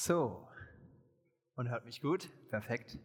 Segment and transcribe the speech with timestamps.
[0.00, 0.48] So,
[1.56, 2.30] und hört mich gut?
[2.50, 3.00] Perfekt.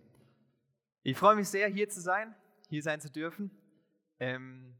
[1.02, 2.36] Ich freue mich sehr, hier zu sein,
[2.70, 3.50] hier sein zu dürfen.
[4.20, 4.78] Ähm,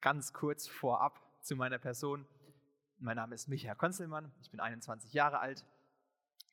[0.00, 2.26] ganz kurz vorab zu meiner Person.
[2.96, 5.66] Mein Name ist Michael Konzelmann, ich bin 21 Jahre alt.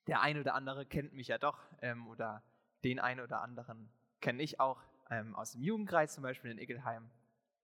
[0.08, 2.44] Der eine oder andere kennt mich ja doch ähm, oder
[2.84, 3.90] den einen oder anderen
[4.20, 7.10] kenne ich auch ähm, aus dem Jugendkreis, zum Beispiel in Iggelheim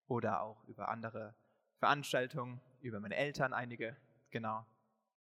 [0.08, 1.36] oder auch über andere
[1.80, 3.98] Veranstaltungen, über meine Eltern einige,
[4.32, 4.66] genau.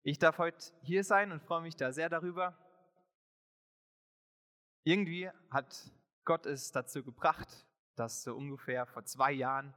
[0.06, 2.58] Ich darf heute hier sein und freue mich da sehr darüber.
[4.84, 5.94] Irgendwie hat
[6.26, 9.74] Gott es dazu gebracht, dass so ungefähr vor zwei Jahren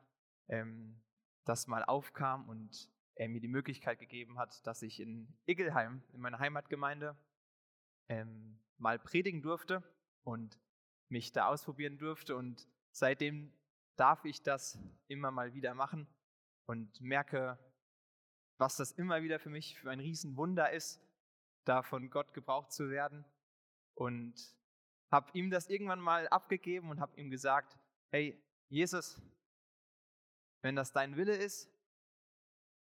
[0.48, 1.00] ähm,
[1.44, 6.20] das mal aufkam und er mir die Möglichkeit gegeben hat, dass ich in Iggelheim, in
[6.20, 7.16] meiner Heimatgemeinde,
[8.08, 9.84] ähm, mal predigen durfte
[10.24, 10.58] und
[11.08, 12.34] mich da ausprobieren durfte.
[12.34, 13.52] Und seitdem
[13.94, 16.08] darf ich das immer mal wieder machen
[16.66, 17.60] und merke,
[18.58, 21.00] was das immer wieder für mich für ein Riesenwunder ist,
[21.64, 23.24] da von Gott gebraucht zu werden.
[23.94, 24.34] Und
[25.10, 27.78] habe ihm das irgendwann mal abgegeben und habe ihm gesagt,
[28.10, 29.20] hey Jesus,
[30.62, 31.70] wenn das dein Wille ist,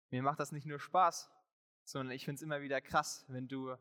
[0.10, 1.32] mir macht das nicht nur Spaß,
[1.84, 3.76] sondern ich finde es immer wieder krass, wenn du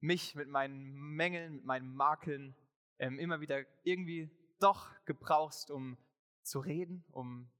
[0.00, 2.56] mich mit meinen Mängeln, mit meinen Makeln
[2.98, 5.96] ähm, immer wieder irgendwie doch gebrauchst, um
[6.42, 7.50] zu reden, um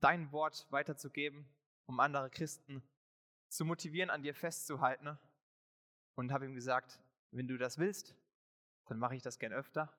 [0.00, 1.46] dein Wort weiterzugeben,
[1.86, 2.82] um andere Christen
[3.50, 5.04] zu motivieren, an dir festzuhalten.
[5.04, 5.18] Ne?
[6.14, 8.16] Und habe ihm gesagt, wenn du das willst,
[8.86, 9.92] dann mache ich das gern öfter.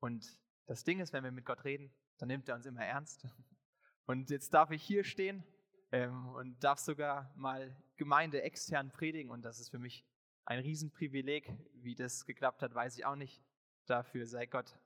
[0.00, 3.26] Und das Ding ist, wenn wir mit Gott reden, dann nimmt er uns immer ernst.
[4.06, 5.44] Und jetzt darf ich hier stehen
[5.92, 9.30] ähm, und darf sogar mal Gemeinde extern predigen.
[9.30, 10.04] Und das ist für mich
[10.44, 11.48] ein Riesenprivileg.
[11.74, 13.40] Wie das geklappt hat, weiß ich auch nicht.
[13.86, 14.76] Dafür sei Gott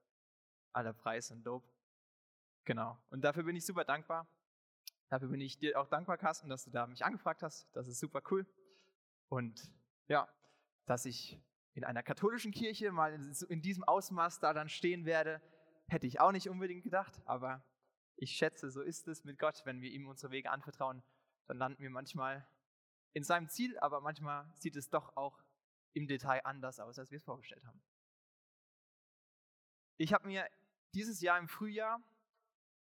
[0.73, 1.65] aller Preis und Lob.
[2.67, 2.99] Genau.
[3.09, 4.29] Und dafür bin ich super dankbar.
[5.09, 7.69] Dafür bin ich dir auch dankbar, Carsten, dass du da mich angefragt hast.
[7.75, 8.47] Das ist super cool.
[9.29, 9.73] Und
[10.09, 10.29] ja,
[10.87, 11.41] dass ich
[11.75, 13.13] in einer katholischen Kirche mal
[13.49, 15.41] in diesem Ausmaß da dann stehen werde,
[15.89, 17.21] hätte ich auch nicht unbedingt gedacht.
[17.25, 17.65] Aber
[18.17, 19.63] ich schätze, so ist es mit Gott.
[19.65, 21.03] Wenn wir ihm unsere Wege anvertrauen,
[21.47, 22.49] dann landen wir manchmal
[23.13, 25.43] in seinem Ziel, aber manchmal sieht es doch auch
[25.93, 27.81] im Detail anders aus, als wir es vorgestellt haben.
[29.97, 30.47] Ich habe mir
[30.95, 32.03] dieses Jahr im Frühjahr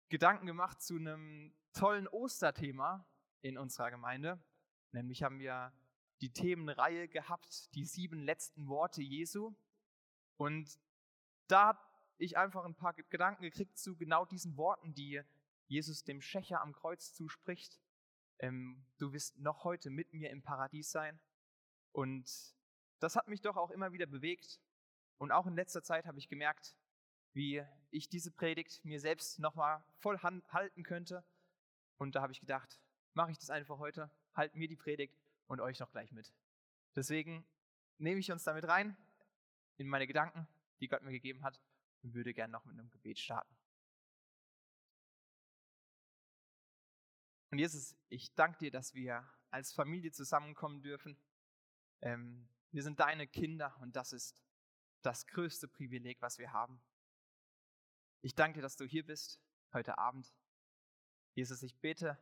[0.10, 3.06] Gedanken gemacht zu einem tollen Osterthema
[3.42, 4.40] in unserer Gemeinde.
[4.92, 5.74] Nämlich haben wir
[6.22, 9.56] die Themenreihe gehabt, die sieben letzten Worte Jesu.
[10.38, 10.80] Und
[11.48, 11.80] da habe
[12.18, 15.22] ich einfach ein paar Gedanken gekriegt zu genau diesen Worten, die
[15.68, 17.80] Jesus dem Schächer am Kreuz zuspricht.
[18.40, 21.20] Ähm, du wirst noch heute mit mir im Paradies sein.
[21.92, 22.30] Und
[23.00, 24.60] das hat mich doch auch immer wieder bewegt.
[25.18, 26.76] Und auch in letzter Zeit habe ich gemerkt,
[27.34, 31.24] wie ich diese Predigt mir selbst nochmal voll halten könnte.
[32.02, 32.80] Und da habe ich gedacht,
[33.14, 36.34] mache ich das einfach heute, halt mir die Predigt und euch noch gleich mit.
[36.96, 37.46] Deswegen
[38.00, 38.98] nehme ich uns damit rein
[39.78, 40.48] in meine Gedanken,
[40.80, 41.62] die Gott mir gegeben hat
[42.02, 43.56] und würde gerne noch mit einem Gebet starten.
[47.52, 51.22] Und Jesus, ich danke dir, dass wir als Familie zusammenkommen dürfen.
[52.02, 54.42] Ähm, wir sind deine Kinder und das ist
[55.04, 56.82] das größte Privileg, was wir haben.
[58.24, 59.40] Ich danke dir, dass du hier bist
[59.72, 60.34] heute Abend.
[61.34, 62.18] Jesus, ich bete,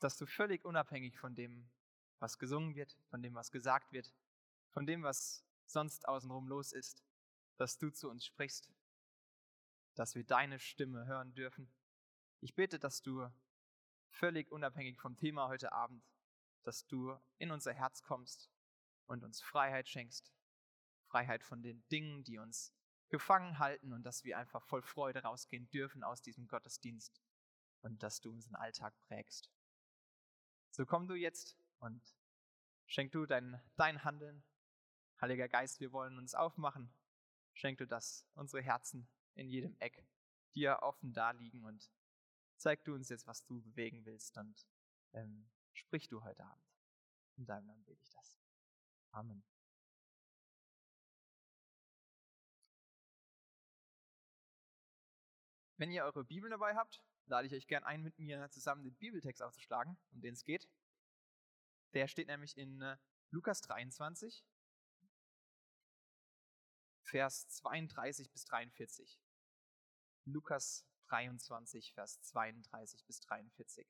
[0.00, 1.70] dass du völlig unabhängig von dem,
[2.18, 4.12] was gesungen wird, von dem, was gesagt wird,
[4.70, 7.04] von dem, was sonst außenrum los ist,
[7.58, 8.68] dass du zu uns sprichst,
[9.94, 11.70] dass wir deine Stimme hören dürfen.
[12.40, 13.30] Ich bete, dass du
[14.08, 16.04] völlig unabhängig vom Thema heute Abend,
[16.64, 18.50] dass du in unser Herz kommst
[19.06, 20.32] und uns Freiheit schenkst.
[21.06, 22.72] Freiheit von den Dingen, die uns
[23.10, 27.20] gefangen halten und dass wir einfach voll Freude rausgehen dürfen aus diesem Gottesdienst
[27.82, 29.50] und dass du unseren Alltag prägst.
[30.70, 32.02] So komm du jetzt und
[32.86, 34.42] schenk du dein, dein Handeln.
[35.20, 36.92] Heiliger Geist, wir wollen uns aufmachen.
[37.54, 40.06] Schenk du, dass unsere Herzen in jedem Eck
[40.54, 41.90] dir offen da liegen und
[42.56, 44.66] zeig du uns jetzt, was du bewegen willst und
[45.12, 46.64] ähm, sprich du heute Abend.
[47.36, 48.38] In deinem Namen bete ich das.
[49.12, 49.42] Amen.
[55.76, 58.94] Wenn ihr eure Bibel dabei habt, lade ich euch gern ein, mit mir zusammen den
[58.96, 60.68] Bibeltext aufzuschlagen, um den es geht.
[61.94, 62.96] Der steht nämlich in äh,
[63.30, 64.44] Lukas 23,
[67.02, 69.18] Vers 32 bis 43.
[70.26, 73.88] Lukas 23, Vers 32 bis 43.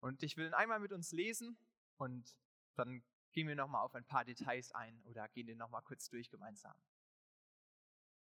[0.00, 1.58] Und ich will ihn einmal mit uns lesen
[1.96, 2.36] und
[2.74, 6.30] dann gehen wir nochmal auf ein paar Details ein oder gehen den nochmal kurz durch
[6.30, 6.76] gemeinsam.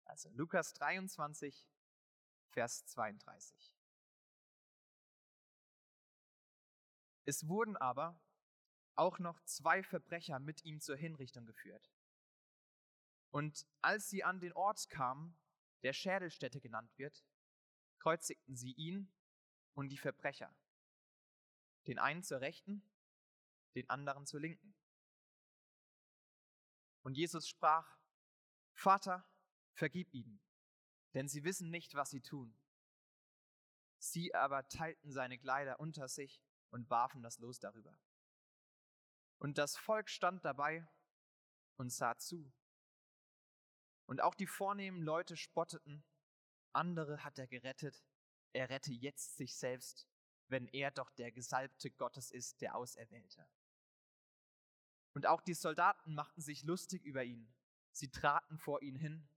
[0.05, 1.67] Also Lukas 23,
[2.49, 3.73] Vers 32.
[7.25, 8.19] Es wurden aber
[8.95, 11.91] auch noch zwei Verbrecher mit ihm zur Hinrichtung geführt.
[13.31, 15.35] Und als sie an den Ort kamen,
[15.81, 17.25] der Schädelstätte genannt wird,
[17.99, 19.11] kreuzigten sie ihn
[19.73, 20.55] und die Verbrecher,
[21.87, 22.83] den einen zur Rechten,
[23.75, 24.75] den anderen zur Linken.
[27.01, 27.97] Und Jesus sprach,
[28.73, 29.27] Vater,
[29.73, 30.39] vergib ihnen,
[31.13, 32.55] denn sie wissen nicht, was sie tun.
[33.97, 36.41] Sie aber teilten seine Kleider unter sich
[36.73, 37.95] und warfen das Los darüber.
[39.37, 40.87] Und das Volk stand dabei
[41.77, 42.51] und sah zu.
[44.07, 46.03] Und auch die vornehmen Leute spotteten,
[46.73, 48.03] andere hat er gerettet,
[48.53, 50.07] er rette jetzt sich selbst,
[50.47, 53.47] wenn er doch der Gesalbte Gottes ist, der Auserwählte.
[55.13, 57.53] Und auch die Soldaten machten sich lustig über ihn.
[57.91, 59.27] Sie traten vor ihn hin,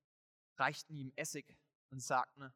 [0.57, 1.59] reichten ihm Essig
[1.91, 2.55] und sagten,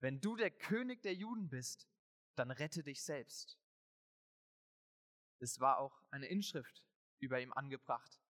[0.00, 1.88] wenn du der König der Juden bist,
[2.34, 3.58] dann rette dich selbst.
[5.38, 6.84] Es war auch eine Inschrift
[7.18, 8.20] über ihm angebracht.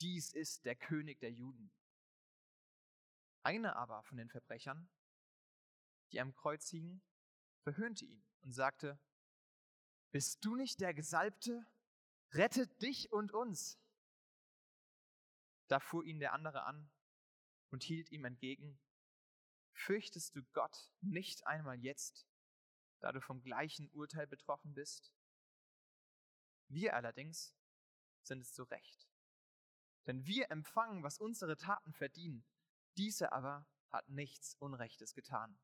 [0.00, 1.70] Dies ist der König der Juden.
[3.42, 4.88] Eine aber von den Verbrechern,
[6.12, 7.02] die am Kreuz hingen,
[7.62, 8.98] verhöhnte ihn und sagte,
[10.10, 11.66] Bist du nicht der Gesalbte?
[12.32, 13.78] Rettet dich und uns.
[15.68, 16.90] Da fuhr ihn der andere an
[17.70, 18.78] und hielt ihm entgegen,
[19.72, 22.26] Fürchtest du Gott nicht einmal jetzt,
[23.00, 25.12] da du vom gleichen Urteil betroffen bist?
[26.68, 27.54] Wir allerdings
[28.22, 29.08] sind es zu Recht.
[30.06, 32.44] Denn wir empfangen, was unsere Taten verdienen.
[32.96, 35.58] Dieser aber hat nichts Unrechtes getan.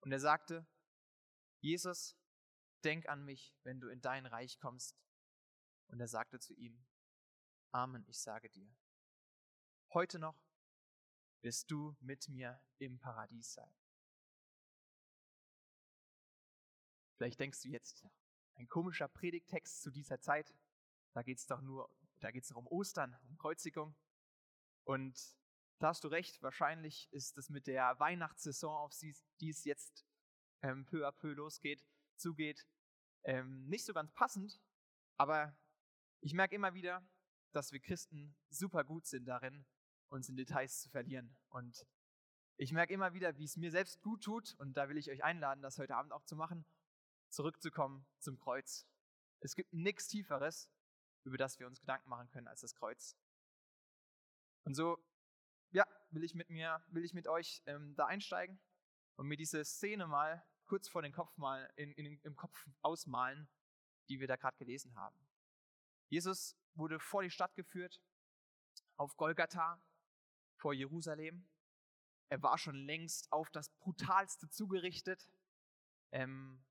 [0.00, 0.66] Und er sagte,
[1.60, 2.16] Jesus,
[2.84, 4.96] denk an mich, wenn du in dein Reich kommst.
[5.88, 6.86] Und er sagte zu ihm,
[7.72, 8.74] Amen, ich sage dir,
[9.92, 10.40] heute noch
[11.42, 13.72] wirst du mit mir im Paradies sein.
[17.16, 18.06] Vielleicht denkst du jetzt,
[18.56, 20.54] ein komischer Predigtext zu dieser Zeit.
[21.12, 23.94] Da geht es doch nur, da geht es um Ostern, um Kreuzigung.
[24.84, 25.36] Und
[25.78, 28.92] da hast du recht, wahrscheinlich ist es mit der Weihnachtssaison, auf
[29.40, 30.06] die es jetzt
[30.62, 31.84] ähm, peu à peu losgeht,
[32.16, 32.66] zugeht,
[33.24, 34.60] ähm, nicht so ganz passend.
[35.16, 35.56] Aber
[36.20, 37.06] ich merke immer wieder,
[37.52, 39.66] dass wir Christen super gut sind darin,
[40.08, 41.36] uns in Details zu verlieren.
[41.50, 41.86] Und
[42.56, 45.22] ich merke immer wieder, wie es mir selbst gut tut, und da will ich euch
[45.22, 46.64] einladen, das heute Abend auch zu machen,
[47.28, 48.86] zurückzukommen zum Kreuz.
[49.40, 50.70] Es gibt nichts Tieferes,
[51.24, 53.16] über das wir uns Gedanken machen können, als das Kreuz.
[54.64, 54.98] Und so,
[55.70, 58.58] ja, will ich mit mir, will ich mit euch ähm, da einsteigen
[59.16, 63.48] und mir diese Szene mal kurz vor den Kopf mal in, in, im Kopf ausmalen,
[64.08, 65.16] die wir da gerade gelesen haben.
[66.08, 68.00] Jesus wurde vor die Stadt geführt,
[68.96, 69.80] auf Golgatha,
[70.56, 71.46] vor Jerusalem.
[72.28, 75.30] Er war schon längst auf das Brutalste zugerichtet.
[76.12, 76.64] Ähm,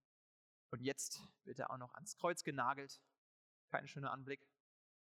[0.71, 3.01] und jetzt wird er auch noch ans Kreuz genagelt.
[3.69, 4.47] Kein schöner Anblick.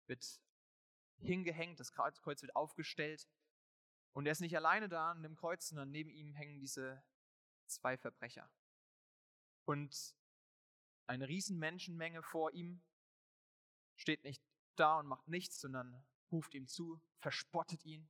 [0.08, 0.42] Wird
[1.20, 3.28] hingehängt, das Kreuz wird aufgestellt.
[4.14, 7.04] Und er ist nicht alleine da an dem Kreuz, sondern neben ihm hängen diese
[7.68, 8.50] zwei Verbrecher.
[9.66, 10.16] Und
[11.08, 12.82] eine riesen Menschenmenge vor ihm
[13.96, 14.44] steht nicht
[14.76, 18.10] da und macht nichts, sondern ruft ihm zu, verspottet ihn.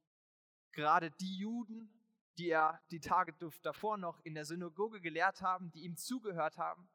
[0.72, 1.90] Gerade die Juden,
[2.38, 6.90] die er die Tage davor noch in der Synagoge gelehrt haben, die ihm zugehört haben,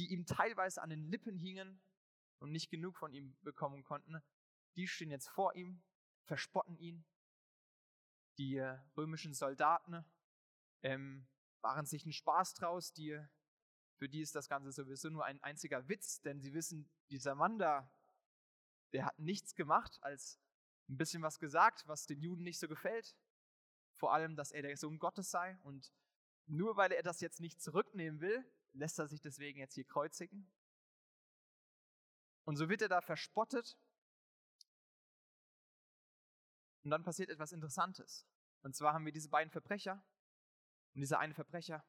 [0.00, 1.78] die ihm teilweise an den Lippen hingen
[2.38, 4.22] und nicht genug von ihm bekommen konnten,
[4.74, 5.82] die stehen jetzt vor ihm,
[6.24, 7.04] verspotten ihn.
[8.38, 10.02] Die äh, römischen Soldaten
[10.82, 11.28] ähm,
[11.60, 13.22] machen sich einen Spaß draus, die,
[13.98, 17.58] für die ist das Ganze sowieso nur ein einziger Witz, denn sie wissen, dieser Mann
[17.58, 17.92] da,
[18.94, 20.40] der hat nichts gemacht, als
[20.88, 23.14] ein bisschen was gesagt, was den Juden nicht so gefällt.
[23.96, 25.92] Vor allem, dass er der Sohn Gottes sei und
[26.46, 30.50] nur weil er das jetzt nicht zurücknehmen will, lässt er sich deswegen jetzt hier kreuzigen.
[32.44, 33.78] Und so wird er da verspottet.
[36.82, 38.26] Und dann passiert etwas Interessantes.
[38.62, 40.04] Und zwar haben wir diese beiden Verbrecher.
[40.94, 41.84] Und dieser eine Verbrecher,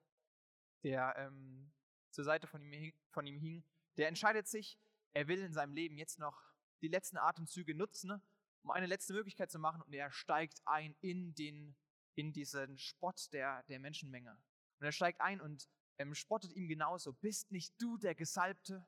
[0.83, 1.71] der ähm,
[2.11, 3.63] zur Seite von ihm, von ihm hing,
[3.97, 4.79] der entscheidet sich,
[5.13, 6.39] er will in seinem Leben jetzt noch
[6.81, 8.21] die letzten Atemzüge nutzen,
[8.63, 9.81] um eine letzte Möglichkeit zu machen.
[9.81, 11.75] Und er steigt ein in, den,
[12.15, 14.31] in diesen Spott der, der Menschenmenge.
[14.79, 17.13] Und er steigt ein und ähm, spottet ihm genauso.
[17.13, 18.85] Bist nicht du der Gesalbte?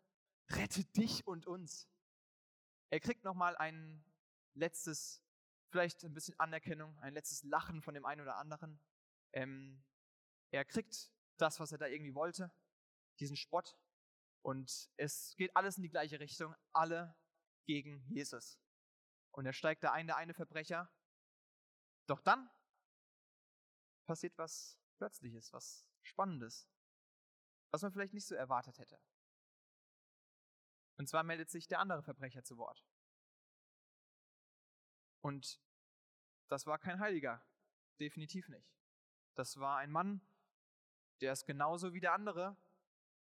[0.50, 1.88] Rette dich und uns.
[2.90, 4.04] Er kriegt nochmal ein
[4.54, 5.24] letztes,
[5.70, 8.80] vielleicht ein bisschen Anerkennung, ein letztes Lachen von dem einen oder anderen.
[9.34, 9.84] Ähm,
[10.52, 12.52] er kriegt das, was er da irgendwie wollte,
[13.20, 13.78] diesen Spott.
[14.42, 17.16] Und es geht alles in die gleiche Richtung, alle
[17.66, 18.60] gegen Jesus.
[19.32, 20.92] Und er steigt da ein, der eine Verbrecher.
[22.06, 22.50] Doch dann
[24.06, 26.70] passiert was Plötzliches, was Spannendes
[27.74, 29.00] was man vielleicht nicht so erwartet hätte.
[30.98, 32.86] Und zwar meldet sich der andere Verbrecher zu Wort.
[35.22, 35.60] Und
[36.50, 37.44] das war kein Heiliger,
[38.00, 38.78] definitiv nicht.
[39.34, 40.22] Das war ein Mann,
[41.22, 42.56] der es genauso wie der andere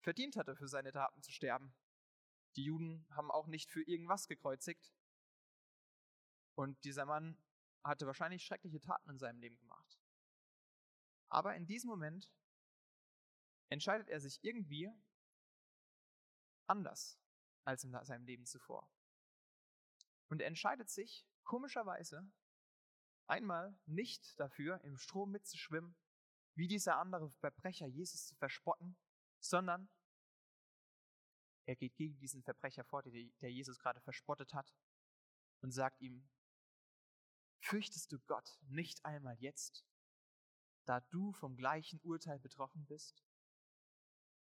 [0.01, 1.73] verdient hatte, für seine Taten zu sterben.
[2.55, 4.93] Die Juden haben auch nicht für irgendwas gekreuzigt.
[6.53, 7.41] Und dieser Mann
[7.83, 9.99] hatte wahrscheinlich schreckliche Taten in seinem Leben gemacht.
[11.29, 12.29] Aber in diesem Moment
[13.69, 14.91] entscheidet er sich irgendwie
[16.67, 17.19] anders
[17.63, 18.89] als in seinem Leben zuvor.
[20.29, 22.31] Und er entscheidet sich komischerweise
[23.27, 25.95] einmal nicht dafür, im Strom mitzuschwimmen,
[26.55, 28.97] wie dieser andere Verbrecher Jesus zu verspotten,
[29.39, 29.89] sondern
[31.65, 34.75] er geht gegen diesen Verbrecher vor, der Jesus gerade verspottet hat,
[35.61, 36.29] und sagt ihm,
[37.61, 39.85] fürchtest du Gott nicht einmal jetzt,
[40.85, 43.23] da du vom gleichen Urteil betroffen bist?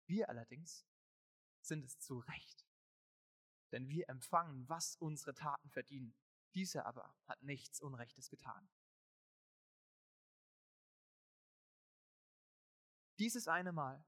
[0.07, 0.85] Wir allerdings
[1.61, 2.65] sind es zu Recht,
[3.71, 6.15] denn wir empfangen, was unsere Taten verdienen.
[6.53, 8.69] Dieser aber hat nichts Unrechtes getan.
[13.17, 14.05] Dieses eine Mal,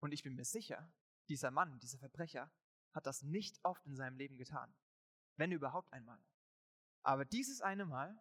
[0.00, 0.92] und ich bin mir sicher,
[1.28, 2.50] dieser Mann, dieser Verbrecher,
[2.92, 4.74] hat das nicht oft in seinem Leben getan,
[5.36, 6.22] wenn überhaupt einmal.
[7.02, 8.20] Aber dieses eine Mal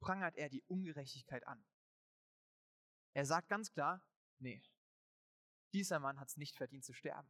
[0.00, 1.64] prangert er die Ungerechtigkeit an.
[3.14, 4.04] Er sagt ganz klar,
[4.38, 4.62] nee,
[5.76, 7.28] dieser Mann hat es nicht verdient zu sterben.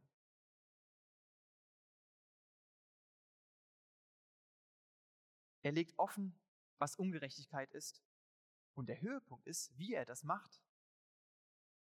[5.63, 6.33] Er legt offen,
[6.77, 8.01] was Ungerechtigkeit ist.
[8.73, 10.63] Und der Höhepunkt ist, wie er das macht.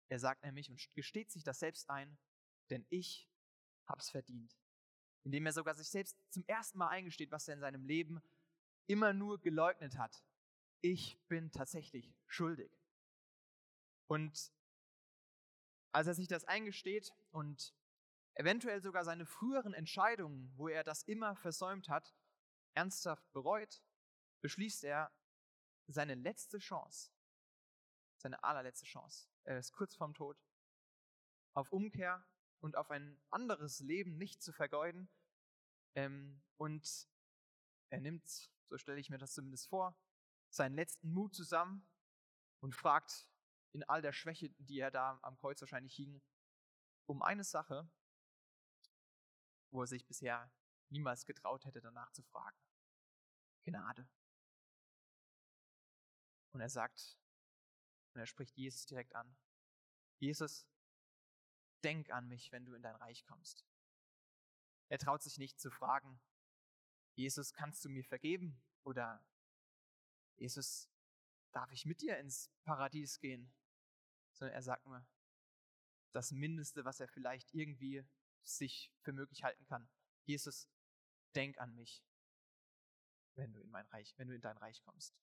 [0.08, 2.18] Er sagt nämlich und gesteht sich das selbst ein,
[2.72, 3.30] denn ich
[3.86, 4.58] hab's verdient.
[5.24, 8.24] Indem er sogar sich selbst zum ersten Mal eingesteht, was er in seinem Leben
[8.88, 10.24] immer nur geleugnet hat.
[10.82, 12.72] Ich bin tatsächlich schuldig.
[14.08, 14.52] Und
[15.92, 17.74] als er sich das eingesteht und
[18.36, 22.16] eventuell sogar seine früheren Entscheidungen, wo er das immer versäumt hat,
[22.74, 23.82] ernsthaft bereut,
[24.42, 25.12] beschließt er,
[25.88, 27.12] seine letzte Chance,
[28.18, 30.38] seine allerletzte Chance, er ist kurz vorm Tod,
[31.54, 32.24] auf Umkehr
[32.60, 35.10] und auf ein anderes Leben nicht zu vergeuden.
[35.96, 37.08] Ähm, und
[37.90, 38.28] er nimmt,
[38.70, 39.98] so stelle ich mir das zumindest vor,
[40.50, 41.88] seinen letzten Mut zusammen
[42.60, 43.29] und fragt
[43.72, 46.22] in all der Schwäche, die er da am Kreuz wahrscheinlich hing,
[47.06, 47.90] um eine Sache,
[49.72, 50.52] wo er sich bisher
[50.90, 52.58] niemals getraut hätte, danach zu fragen.
[53.64, 54.10] Gnade.
[56.52, 57.18] Und er sagt,
[58.14, 59.38] und er spricht Jesus direkt an,
[60.18, 60.68] Jesus,
[61.84, 63.66] denk an mich, wenn du in dein Reich kommst.
[64.90, 66.20] Er traut sich nicht zu fragen,
[67.16, 68.62] Jesus, kannst du mir vergeben?
[68.84, 69.24] Oder
[70.38, 70.90] Jesus,
[71.52, 73.52] darf ich mit dir ins Paradies gehen?
[74.40, 75.06] Sondern er sagt mir,
[76.14, 78.04] das Mindeste, was er vielleicht irgendwie
[78.44, 79.88] sich für möglich halten kann.
[80.26, 80.68] Jesus,
[81.36, 82.04] denk an mich,
[83.36, 85.16] wenn du in mein Reich, wenn du in dein Reich kommst.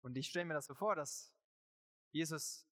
[0.00, 1.32] Und ich stelle mir das so vor, dass
[2.10, 2.66] Jesus,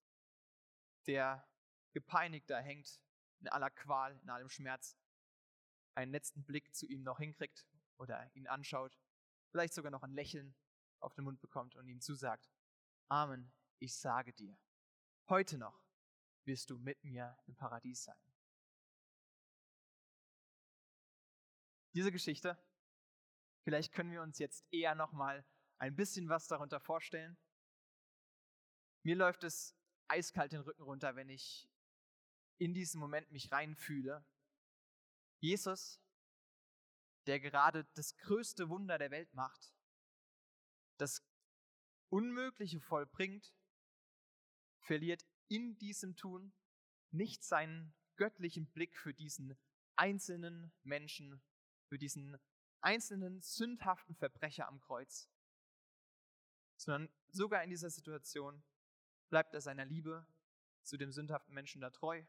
[1.06, 1.46] der
[1.92, 3.00] gepeinigt da hängt,
[3.40, 4.96] in aller Qual, in allem Schmerz,
[5.94, 8.98] einen letzten Blick zu ihm noch hinkriegt oder ihn anschaut,
[9.50, 10.54] vielleicht sogar noch ein Lächeln
[11.00, 12.50] auf den Mund bekommt und ihm zusagt,
[13.08, 14.58] Amen, ich sage dir,
[15.28, 15.83] heute noch
[16.45, 18.18] wirst du mit mir im Paradies sein.
[21.95, 22.59] Diese Geschichte,
[23.64, 25.45] vielleicht können wir uns jetzt eher noch mal
[25.78, 27.37] ein bisschen was darunter vorstellen.
[29.02, 29.75] Mir läuft es
[30.09, 31.68] eiskalt den Rücken runter, wenn ich
[32.59, 34.25] in diesem Moment mich reinfühle.
[35.40, 36.00] Jesus,
[37.26, 39.75] der gerade das größte Wunder der Welt macht,
[40.99, 41.23] das
[42.09, 43.54] Unmögliche vollbringt,
[44.87, 46.52] verliert in diesem Tun
[47.11, 49.57] nicht seinen göttlichen Blick für diesen
[49.97, 51.43] einzelnen Menschen,
[51.88, 52.38] für diesen
[52.81, 55.28] einzelnen sündhaften Verbrecher am Kreuz,
[56.76, 58.62] sondern sogar in dieser Situation
[59.28, 60.26] bleibt er seiner Liebe
[60.83, 62.25] zu dem sündhaften Menschen da treu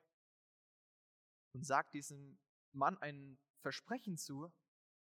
[1.54, 2.40] und sagt diesem
[2.72, 4.52] Mann ein Versprechen zu,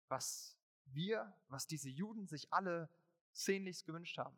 [0.07, 2.89] was wir, was diese Juden sich alle
[3.33, 4.37] sehnlichst gewünscht haben.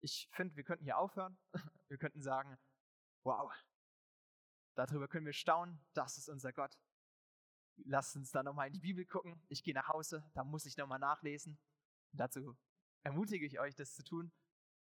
[0.00, 1.38] Ich finde, wir könnten hier aufhören.
[1.88, 2.58] Wir könnten sagen,
[3.24, 3.50] wow,
[4.74, 6.78] darüber können wir staunen, das ist unser Gott.
[7.84, 9.42] Lasst uns da nochmal in die Bibel gucken.
[9.48, 11.58] Ich gehe nach Hause, da muss ich nochmal nachlesen.
[12.12, 12.58] Und dazu
[13.04, 14.32] ermutige ich euch, das zu tun,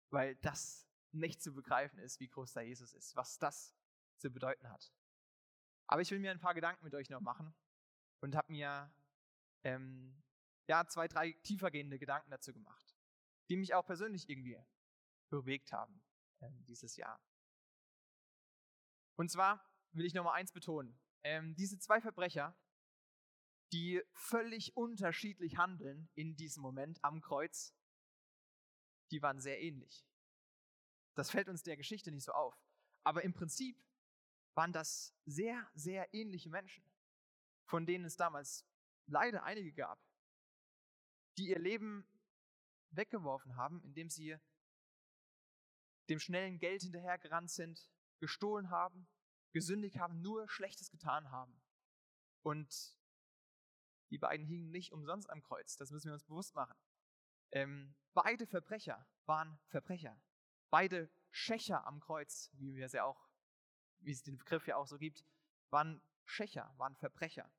[0.09, 3.75] weil das nicht zu begreifen ist, wie groß da Jesus ist, was das
[4.17, 4.91] zu bedeuten hat.
[5.87, 7.53] Aber ich will mir ein paar Gedanken mit euch noch machen
[8.21, 8.91] und habe mir
[9.63, 10.23] ähm,
[10.67, 12.95] ja, zwei, drei tiefergehende Gedanken dazu gemacht,
[13.49, 14.57] die mich auch persönlich irgendwie
[15.29, 16.01] bewegt haben
[16.41, 17.21] ähm, dieses Jahr.
[19.15, 20.99] Und zwar will ich nochmal eins betonen.
[21.23, 22.55] ähm, diese zwei Verbrecher,
[23.71, 27.75] die völlig unterschiedlich handeln in diesem Moment am Kreuz,
[29.11, 30.05] die waren sehr ähnlich.
[31.15, 32.57] Das fällt uns der Geschichte nicht so auf.
[33.03, 33.77] Aber im Prinzip
[34.55, 36.83] waren das sehr, sehr ähnliche Menschen,
[37.65, 38.65] von denen es damals
[39.07, 39.99] leider einige gab,
[41.37, 42.07] die ihr Leben
[42.91, 44.37] weggeworfen haben, indem sie
[46.09, 47.89] dem schnellen Geld hinterhergerannt sind,
[48.19, 49.07] gestohlen haben,
[49.53, 51.61] gesündigt haben, nur Schlechtes getan haben.
[52.41, 52.97] Und
[54.09, 56.75] die beiden hingen nicht umsonst am Kreuz, das müssen wir uns bewusst machen.
[57.51, 60.19] Ähm, beide Verbrecher waren Verbrecher.
[60.69, 63.29] Beide Schächer am Kreuz, wie wir es ja auch,
[63.99, 65.25] wie es den Begriff ja auch so gibt,
[65.69, 67.51] waren Schächer, waren Verbrecher.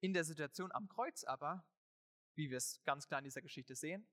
[0.00, 1.66] In der Situation am Kreuz aber,
[2.34, 4.06] wie wir es ganz klar in dieser Geschichte sehen,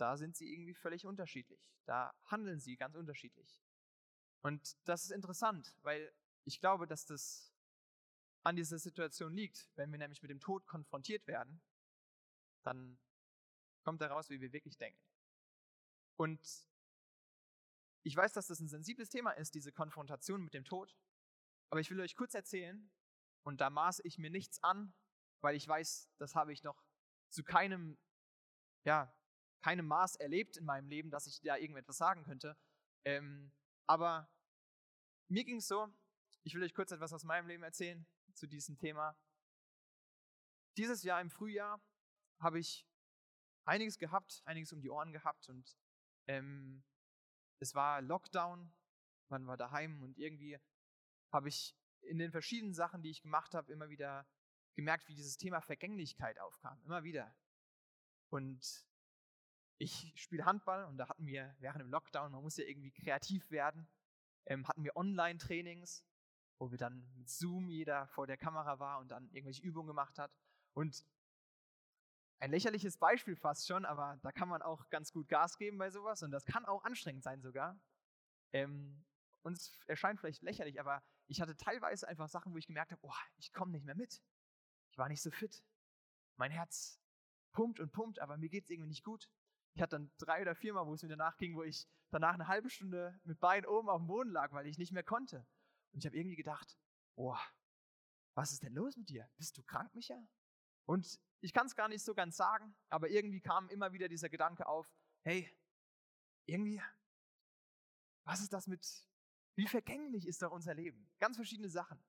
[0.00, 1.60] da sind sie irgendwie völlig unterschiedlich.
[1.84, 3.60] Da handeln sie ganz unterschiedlich.
[4.42, 6.12] Und das ist interessant, weil
[6.44, 7.52] ich glaube, dass das
[8.44, 9.70] an dieser Situation liegt.
[9.74, 11.60] Wenn wir nämlich mit dem Tod konfrontiert werden,
[12.62, 12.98] dann
[13.82, 15.02] kommt daraus, wie wir wirklich denken.
[16.16, 16.40] Und
[18.02, 20.96] ich weiß, dass das ein sensibles Thema ist, diese Konfrontation mit dem Tod.
[21.70, 22.90] Aber ich will euch kurz erzählen,
[23.44, 24.92] und da maße ich mir nichts an,
[25.40, 26.84] weil ich weiß, das habe ich noch
[27.30, 27.98] zu keinem,
[28.84, 29.14] ja,
[29.60, 32.56] keinem Maß erlebt in meinem Leben, dass ich da irgendetwas sagen könnte.
[33.04, 33.52] Ähm,
[33.86, 34.30] aber
[35.28, 35.88] mir ging es so,
[36.42, 39.16] ich will euch kurz etwas aus meinem Leben erzählen zu diesem Thema.
[40.76, 41.82] Dieses Jahr im Frühjahr
[42.38, 42.86] habe ich
[43.64, 45.76] einiges gehabt, einiges um die Ohren gehabt und
[46.26, 46.84] ähm,
[47.58, 48.72] es war Lockdown,
[49.28, 50.58] man war daheim und irgendwie
[51.32, 54.26] habe ich in den verschiedenen Sachen, die ich gemacht habe, immer wieder
[54.74, 56.80] gemerkt, wie dieses Thema Vergänglichkeit aufkam.
[56.84, 57.34] Immer wieder.
[58.30, 58.87] Und
[59.78, 63.50] ich spiele Handball und da hatten wir während dem Lockdown, man muss ja irgendwie kreativ
[63.50, 63.88] werden,
[64.46, 66.04] ähm, hatten wir Online-Trainings,
[66.58, 70.18] wo wir dann mit Zoom jeder vor der Kamera war und dann irgendwelche Übungen gemacht
[70.18, 70.34] hat.
[70.74, 71.06] Und
[72.40, 75.90] ein lächerliches Beispiel fast schon, aber da kann man auch ganz gut Gas geben bei
[75.90, 77.80] sowas und das kann auch anstrengend sein sogar.
[78.52, 79.04] Ähm,
[79.42, 83.02] und es erscheint vielleicht lächerlich, aber ich hatte teilweise einfach Sachen, wo ich gemerkt habe,
[83.04, 84.22] oh, ich komme nicht mehr mit.
[84.90, 85.62] Ich war nicht so fit.
[86.36, 87.00] Mein Herz
[87.52, 89.28] pumpt und pumpt, aber mir geht es irgendwie nicht gut.
[89.78, 92.48] Ich hatte dann drei oder viermal, wo es mir danach ging, wo ich danach eine
[92.48, 95.46] halbe Stunde mit Beinen oben auf dem Boden lag, weil ich nicht mehr konnte.
[95.92, 96.76] Und ich habe irgendwie gedacht,
[97.14, 97.36] oh,
[98.34, 99.30] was ist denn los mit dir?
[99.36, 100.20] Bist du krank, Micha?
[100.84, 104.28] Und ich kann es gar nicht so ganz sagen, aber irgendwie kam immer wieder dieser
[104.28, 105.48] Gedanke auf, hey,
[106.46, 106.82] irgendwie,
[108.24, 108.84] was ist das mit,
[109.54, 111.08] wie vergänglich ist doch unser Leben?
[111.20, 112.02] Ganz verschiedene Sachen.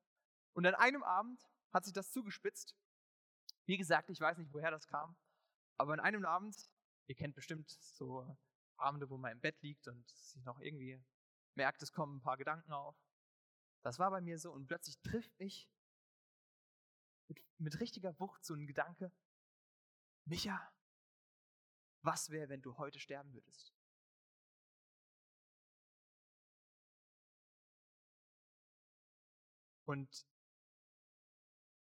[0.54, 2.76] Und an einem Abend hat sich das zugespitzt.
[3.66, 5.14] Wie gesagt, ich weiß nicht, woher das kam,
[5.78, 6.56] aber an einem Abend,
[7.10, 8.24] ihr kennt bestimmt so
[8.76, 11.02] Abende, wo man im Bett liegt und sich noch irgendwie
[11.56, 12.96] merkt, es kommen ein paar Gedanken auf.
[13.82, 15.68] Das war bei mir so und plötzlich trifft mich
[17.26, 19.12] mit, mit richtiger Wucht so ein Gedanke,
[20.24, 20.72] Micha,
[22.02, 23.74] was wäre, wenn du heute sterben würdest?
[29.84, 30.28] Und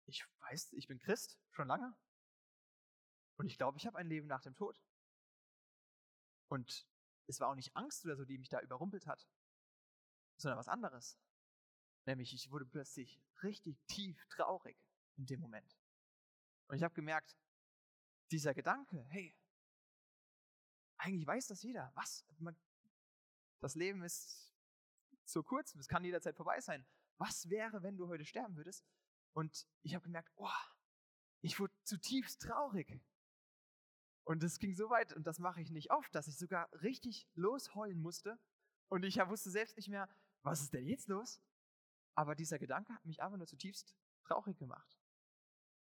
[0.06, 1.96] ich weiß, ich bin Christ schon lange.
[3.36, 4.82] Und ich glaube, ich habe ein Leben nach dem Tod.
[6.54, 6.86] Und
[7.26, 9.28] es war auch nicht Angst oder so, die mich da überrumpelt hat,
[10.36, 11.18] sondern was anderes.
[12.06, 14.78] Nämlich, ich wurde plötzlich richtig tief traurig
[15.16, 15.76] in dem Moment.
[16.68, 17.36] Und ich habe gemerkt,
[18.30, 19.34] dieser Gedanke, hey,
[20.96, 21.90] eigentlich weiß das jeder.
[21.96, 22.24] Was?
[23.58, 24.54] Das Leben ist
[25.24, 26.86] so kurz, es kann jederzeit vorbei sein.
[27.18, 28.86] Was wäre, wenn du heute sterben würdest?
[29.32, 30.48] Und ich habe gemerkt, oh,
[31.40, 33.02] ich wurde zutiefst traurig.
[34.24, 37.28] Und es ging so weit, und das mache ich nicht oft, dass ich sogar richtig
[37.34, 38.38] losheulen musste.
[38.88, 40.08] Und ich wusste selbst nicht mehr,
[40.42, 41.42] was ist denn jetzt los?
[42.14, 44.98] Aber dieser Gedanke hat mich einfach nur zutiefst traurig gemacht.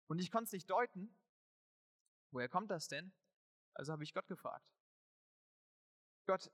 [0.08, 1.16] Und ich konnte es nicht deuten.
[2.32, 3.14] Woher kommt das denn?
[3.74, 4.68] Also habe ich Gott gefragt.
[6.26, 6.52] Gott,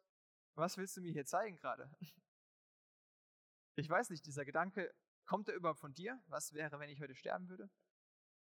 [0.55, 1.89] was willst du mir hier zeigen gerade?
[3.77, 4.93] Ich weiß nicht, dieser Gedanke,
[5.25, 6.21] kommt er überhaupt von dir?
[6.27, 7.69] Was wäre, wenn ich heute sterben würde?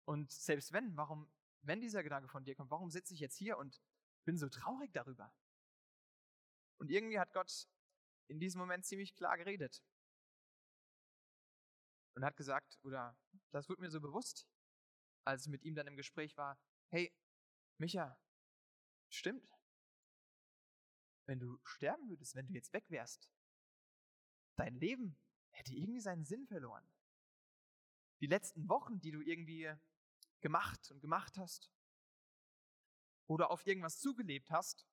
[0.04, 1.28] Und selbst wenn, warum,
[1.62, 3.80] wenn dieser Gedanke von dir kommt, warum sitze ich jetzt hier und
[4.24, 5.32] bin so traurig darüber?
[6.78, 7.68] Und irgendwie hat Gott
[8.28, 9.82] in diesem Moment ziemlich klar geredet
[12.14, 13.16] und hat gesagt, oder
[13.50, 14.46] das wurde mir so bewusst,
[15.24, 17.12] als ich mit ihm dann im Gespräch war, hey,
[17.78, 18.18] Micha,
[19.08, 19.48] stimmt.
[21.26, 23.30] Wenn du sterben würdest, wenn du jetzt weg wärst,
[24.56, 25.18] dein Leben
[25.50, 26.86] hätte irgendwie seinen Sinn verloren.
[28.20, 29.72] Die letzten Wochen, die du irgendwie
[30.40, 31.70] gemacht und gemacht hast
[33.26, 34.86] oder auf irgendwas zugelebt hast,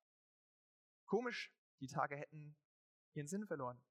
[1.06, 2.56] komisch, die Tage hätten
[3.14, 3.82] ihren Sinn verloren.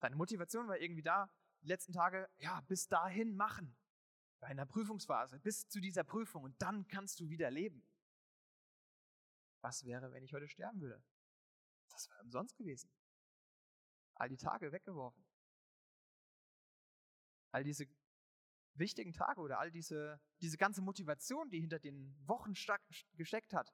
[0.00, 3.76] Deine Motivation war irgendwie da, die letzten Tage, ja, bis dahin machen.
[4.40, 7.86] Bei einer Prüfungsphase, bis zu dieser Prüfung und dann kannst du wieder leben.
[9.60, 11.00] Was wäre, wenn ich heute sterben würde?
[11.90, 12.90] Das wäre umsonst gewesen.
[14.14, 15.24] All die Tage weggeworfen.
[17.52, 17.86] All diese
[18.74, 22.54] wichtigen Tage oder all diese, diese ganze Motivation, die hinter den Wochen
[23.14, 23.72] gesteckt hat,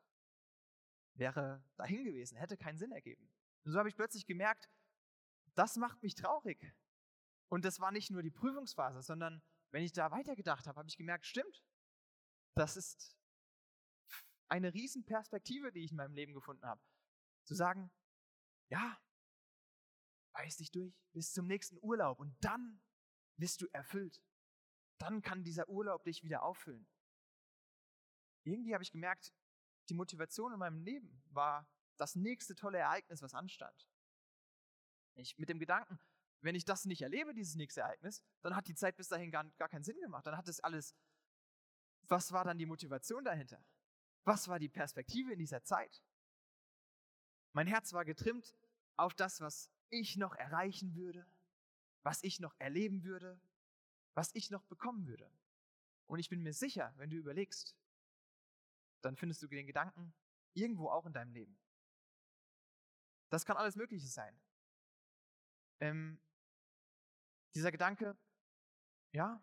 [1.15, 3.31] wäre dahin gewesen, hätte keinen Sinn ergeben.
[3.65, 4.69] Und so habe ich plötzlich gemerkt,
[5.55, 6.75] das macht mich traurig.
[7.49, 10.97] Und das war nicht nur die Prüfungsphase, sondern wenn ich da weitergedacht habe, habe ich
[10.97, 11.65] gemerkt, stimmt,
[12.55, 13.17] das ist
[14.49, 16.81] eine Riesenperspektive, die ich in meinem Leben gefunden habe.
[17.45, 17.91] Zu sagen,
[18.69, 18.99] ja,
[20.33, 22.81] beiß dich durch bis zum nächsten Urlaub und dann
[23.37, 24.23] bist du erfüllt.
[24.99, 26.87] Dann kann dieser Urlaub dich wieder auffüllen.
[28.45, 29.33] Irgendwie habe ich gemerkt,
[29.89, 33.89] die Motivation in meinem Leben war das nächste tolle Ereignis, was anstand.
[35.15, 35.99] Ich mit dem Gedanken,
[36.41, 39.45] wenn ich das nicht erlebe, dieses nächste Ereignis, dann hat die Zeit bis dahin gar,
[39.59, 40.27] gar keinen Sinn gemacht.
[40.27, 40.95] Dann hat es alles,
[42.03, 43.65] was war dann die Motivation dahinter?
[44.25, 46.03] Was war die Perspektive in dieser Zeit?
[47.53, 48.55] Mein Herz war getrimmt
[48.97, 51.27] auf das, was ich noch erreichen würde,
[52.03, 53.41] was ich noch erleben würde,
[54.19, 55.31] was ich noch bekommen würde.
[56.09, 57.77] Und ich bin mir sicher, wenn du überlegst,
[59.01, 60.13] dann findest du den Gedanken
[60.55, 61.57] irgendwo auch in deinem Leben.
[63.29, 64.37] Das kann alles Mögliche sein.
[65.79, 66.21] Ähm,
[67.55, 68.19] dieser Gedanke,
[69.13, 69.41] ja,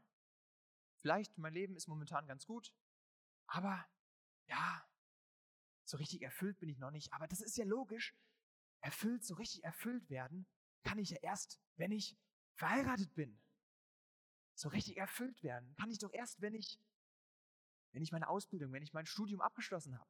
[0.97, 2.75] vielleicht mein Leben ist momentan ganz gut,
[3.47, 3.87] aber
[4.47, 4.85] ja,
[5.85, 7.13] so richtig erfüllt bin ich noch nicht.
[7.13, 8.13] Aber das ist ja logisch.
[8.81, 10.45] Erfüllt, so richtig erfüllt werden,
[10.83, 12.17] kann ich ja erst, wenn ich
[12.55, 13.41] verheiratet bin.
[14.55, 16.79] So richtig erfüllt werden kann ich doch erst, wenn ich,
[17.91, 20.09] wenn ich meine Ausbildung, wenn ich mein Studium abgeschlossen habe.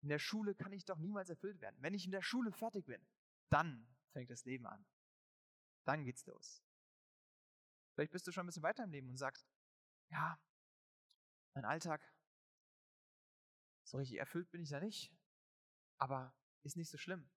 [0.00, 1.76] In der Schule kann ich doch niemals erfüllt werden.
[1.80, 3.06] Wenn ich in der Schule fertig bin,
[3.50, 4.84] dann fängt das Leben an.
[5.84, 6.64] Dann geht's los.
[7.94, 9.46] Vielleicht bist du schon ein bisschen weiter im Leben und sagst,
[10.10, 10.40] ja,
[11.54, 12.02] mein Alltag,
[13.84, 15.12] so richtig erfüllt bin ich ja nicht,
[15.98, 17.30] aber ist nicht so schlimm.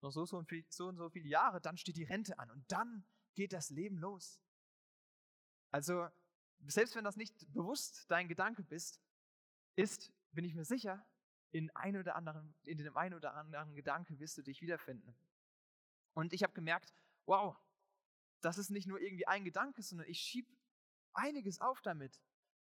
[0.00, 2.70] Noch so, so, und so und so viele Jahre, dann steht die Rente an und
[2.72, 4.40] dann geht das Leben los.
[5.70, 6.08] Also,
[6.66, 9.00] selbst wenn das nicht bewusst dein Gedanke bist,
[9.76, 11.04] ist, bin ich mir sicher,
[11.50, 15.14] in, ein oder anderen, in dem einen oder anderen Gedanke wirst du dich wiederfinden.
[16.14, 16.92] Und ich habe gemerkt,
[17.26, 17.56] wow,
[18.40, 20.52] das ist nicht nur irgendwie ein Gedanke, sondern ich schiebe
[21.14, 22.20] einiges auf damit.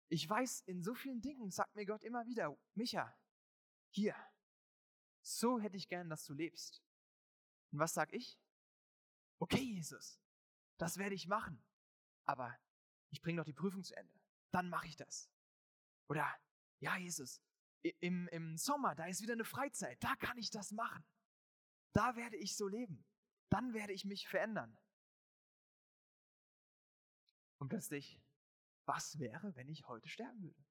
[0.10, 3.16] Ich weiß, in so vielen Dingen sagt mir Gott immer wieder, Micha,
[3.90, 4.16] hier,
[5.22, 6.84] so hätte ich gern, dass du lebst.
[7.72, 8.40] Und was sag ich?
[9.40, 10.20] Okay, Jesus,
[10.78, 11.64] das werde ich machen.
[12.26, 12.58] Aber
[13.14, 14.20] ich bringe noch die Prüfung zu Ende.
[14.52, 15.30] Dann mache ich das.
[16.10, 16.28] Oder,
[16.80, 17.42] ja, Jesus,
[18.00, 21.06] im, im Sommer, da ist wieder eine Freizeit, da kann ich das machen.
[21.94, 23.06] Da werde ich so leben.
[23.50, 24.78] Dann werde ich mich verändern.
[27.60, 28.20] Und plötzlich,
[28.86, 30.66] was wäre, wenn ich heute sterben würde?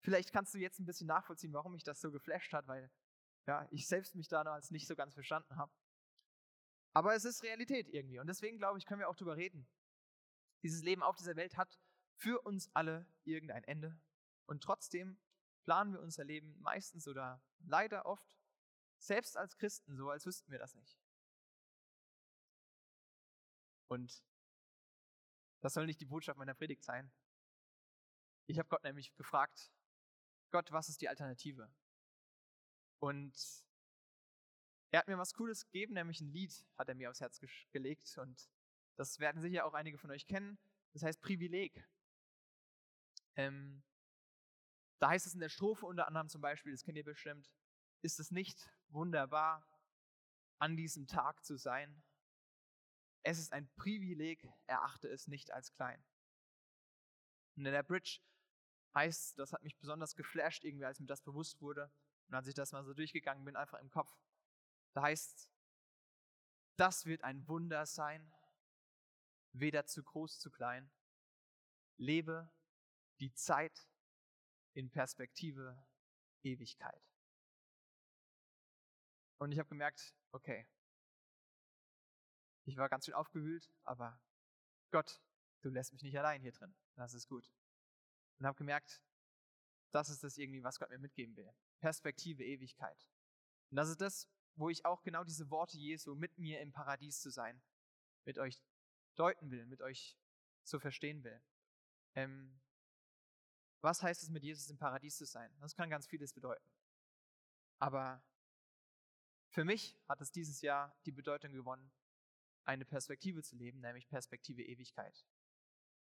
[0.00, 2.90] Vielleicht kannst du jetzt ein bisschen nachvollziehen, warum mich das so geflasht hat, weil
[3.46, 5.72] ja, ich selbst mich damals nicht so ganz verstanden habe.
[6.92, 8.18] Aber es ist Realität irgendwie.
[8.18, 9.68] Und deswegen glaube ich, können wir auch darüber reden.
[10.62, 11.78] Dieses Leben auf dieser Welt hat
[12.16, 13.98] für uns alle irgendein Ende.
[14.46, 15.18] Und trotzdem
[15.64, 18.36] planen wir unser Leben meistens oder leider oft
[18.98, 20.98] selbst als Christen so, als wüssten wir das nicht.
[23.88, 24.22] Und
[25.60, 27.10] das soll nicht die Botschaft meiner Predigt sein.
[28.46, 29.72] Ich habe Gott nämlich gefragt,
[30.50, 31.72] Gott, was ist die Alternative?
[32.98, 33.64] Und
[34.90, 38.18] er hat mir was Cooles gegeben, nämlich ein Lied hat er mir aufs Herz gelegt
[38.18, 38.50] und
[39.00, 40.58] das werden sicher auch einige von euch kennen.
[40.92, 41.88] Das heißt Privileg.
[43.34, 43.82] Ähm,
[44.98, 47.50] da heißt es in der Strophe unter anderem zum Beispiel, das kennt ihr bestimmt,
[48.02, 49.66] ist es nicht wunderbar,
[50.58, 52.02] an diesem Tag zu sein?
[53.22, 56.04] Es ist ein Privileg, erachte es nicht als klein.
[57.56, 58.20] Und in der Bridge
[58.94, 61.90] heißt, das hat mich besonders geflasht, irgendwie, als mir das bewusst wurde
[62.28, 64.14] und als ich das mal so durchgegangen bin, einfach im Kopf.
[64.92, 65.50] Da heißt,
[66.76, 68.30] das wird ein Wunder sein,
[69.52, 70.90] weder zu groß, zu klein.
[71.96, 72.50] Lebe
[73.18, 73.88] die Zeit
[74.74, 75.82] in Perspektive
[76.42, 77.02] Ewigkeit.
[79.38, 80.66] Und ich habe gemerkt, okay,
[82.64, 84.20] ich war ganz schön aufgewühlt, aber
[84.90, 85.20] Gott,
[85.62, 86.74] du lässt mich nicht allein hier drin.
[86.96, 87.52] Das ist gut.
[88.38, 89.02] Und habe gemerkt,
[89.92, 91.52] das ist das irgendwie, was Gott mir mitgeben will.
[91.80, 93.10] Perspektive Ewigkeit.
[93.70, 97.20] Und das ist das, wo ich auch genau diese Worte Jesu mit mir im Paradies
[97.20, 97.62] zu sein,
[98.24, 98.62] mit euch
[99.16, 100.16] deuten will, mit euch
[100.64, 101.40] zu verstehen will.
[102.14, 102.60] Ähm,
[103.80, 105.50] was heißt es, mit Jesus im Paradies zu sein?
[105.60, 106.68] Das kann ganz vieles bedeuten.
[107.78, 108.22] Aber
[109.48, 111.90] für mich hat es dieses Jahr die Bedeutung gewonnen,
[112.64, 115.26] eine Perspektive zu leben, nämlich Perspektive Ewigkeit.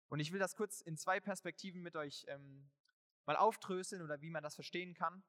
[0.10, 2.70] Und ich will das kurz in zwei Perspektiven mit euch ähm,
[3.26, 5.24] mal auftröseln oder wie man das verstehen kann.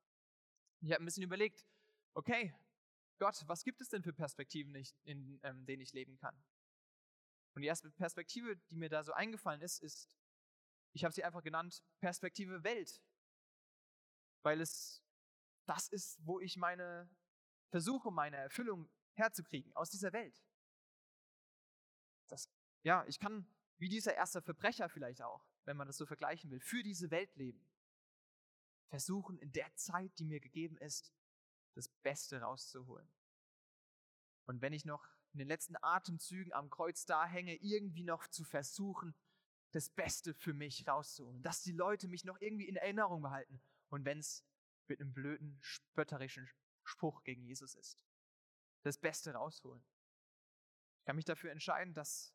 [0.80, 1.66] Ich habe ein bisschen überlegt,
[2.12, 2.54] okay,
[3.18, 6.36] Gott, was gibt es denn für Perspektiven, in, in ähm, denen ich leben kann?
[7.54, 10.08] Und die erste Perspektive, die mir da so eingefallen ist, ist,
[10.92, 13.02] ich habe sie einfach genannt, Perspektive Welt.
[14.42, 15.04] Weil es
[15.66, 17.08] das ist, wo ich meine
[17.70, 20.44] versuche, meine Erfüllung herzukriegen, aus dieser Welt.
[22.28, 22.50] Das,
[22.82, 23.46] ja, ich kann,
[23.78, 27.34] wie dieser erste Verbrecher vielleicht auch, wenn man das so vergleichen will, für diese Welt
[27.36, 27.66] leben.
[28.88, 31.12] Versuchen, in der Zeit, die mir gegeben ist,
[31.74, 33.10] das Beste rauszuholen.
[34.44, 38.44] Und wenn ich noch in den letzten Atemzügen am Kreuz da hänge, irgendwie noch zu
[38.44, 39.14] versuchen,
[39.72, 43.60] das Beste für mich rauszuholen, dass die Leute mich noch irgendwie in Erinnerung behalten.
[43.88, 44.44] Und wenn es
[44.86, 46.48] mit einem blöden, spötterischen
[46.84, 47.98] Spruch gegen Jesus ist,
[48.82, 49.84] das Beste rausholen.
[51.00, 52.32] Ich kann mich dafür entscheiden, dass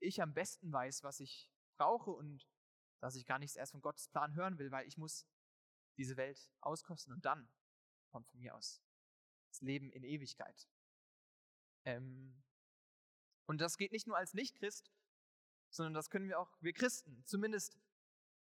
[0.00, 2.48] ich am besten weiß, was ich brauche und
[3.00, 5.26] dass ich gar nichts erst von Gottes Plan hören will, weil ich muss
[5.96, 7.48] diese Welt auskosten und dann
[8.10, 8.82] kommt von mir aus
[9.50, 10.68] das Leben in Ewigkeit.
[11.90, 12.42] Ähm,
[13.46, 14.92] und das geht nicht nur als Nicht-Christ,
[15.70, 17.24] sondern das können wir auch, wir Christen.
[17.24, 17.78] Zumindest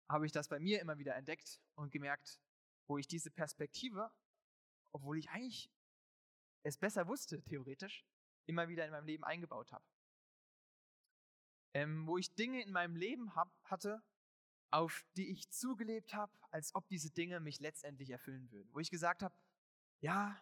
[0.08, 2.40] habe ich das bei mir immer wieder entdeckt und gemerkt,
[2.86, 4.12] wo ich diese Perspektive,
[4.92, 5.70] obwohl ich eigentlich
[6.62, 8.06] es besser wusste, theoretisch,
[8.46, 9.84] immer wieder in meinem Leben eingebaut habe.
[11.74, 14.02] Ähm, wo ich Dinge in meinem Leben hab, hatte,
[14.70, 18.72] auf die ich zugelebt habe, als ob diese Dinge mich letztendlich erfüllen würden.
[18.72, 19.36] Wo ich gesagt habe,
[20.00, 20.40] ja,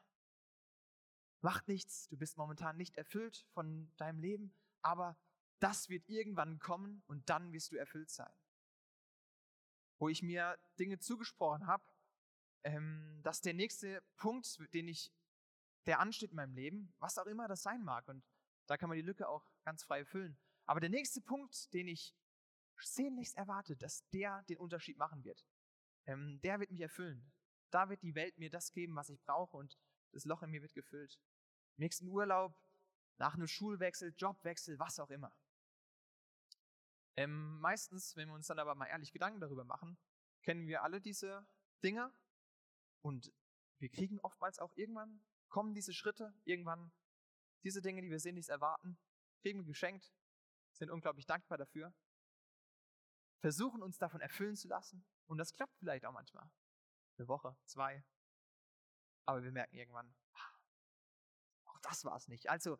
[1.42, 5.16] macht nichts, du bist momentan nicht erfüllt von deinem Leben, aber
[5.58, 8.32] das wird irgendwann kommen und dann wirst du erfüllt sein.
[9.98, 11.84] Wo ich mir Dinge zugesprochen habe,
[12.64, 15.12] ähm, dass der nächste Punkt, den ich,
[15.86, 18.24] der ansteht in meinem Leben, was auch immer das sein mag, und
[18.66, 20.38] da kann man die Lücke auch ganz frei füllen.
[20.66, 22.16] Aber der nächste Punkt, den ich
[22.80, 25.44] sehnlichst erwarte, dass der den Unterschied machen wird,
[26.06, 27.32] ähm, der wird mich erfüllen.
[27.70, 29.78] Da wird die Welt mir das geben, was ich brauche und
[30.12, 31.20] das Loch in mir wird gefüllt.
[31.76, 32.54] Nächsten Urlaub,
[33.18, 35.32] nach einem Schulwechsel, Jobwechsel, was auch immer.
[37.16, 39.98] Ähm, meistens, wenn wir uns dann aber mal ehrlich Gedanken darüber machen,
[40.42, 41.46] kennen wir alle diese
[41.82, 42.12] Dinge
[43.02, 43.32] und
[43.78, 46.92] wir kriegen oftmals auch irgendwann, kommen diese Schritte, irgendwann
[47.64, 48.98] diese Dinge, die wir sehen, nichts erwarten,
[49.42, 50.12] kriegen wir geschenkt,
[50.72, 51.94] sind unglaublich dankbar dafür,
[53.40, 56.50] versuchen uns davon erfüllen zu lassen und das klappt vielleicht auch manchmal.
[57.18, 58.02] Eine Woche, zwei.
[59.26, 60.14] Aber wir merken irgendwann,
[61.82, 62.48] das war es nicht.
[62.48, 62.78] Also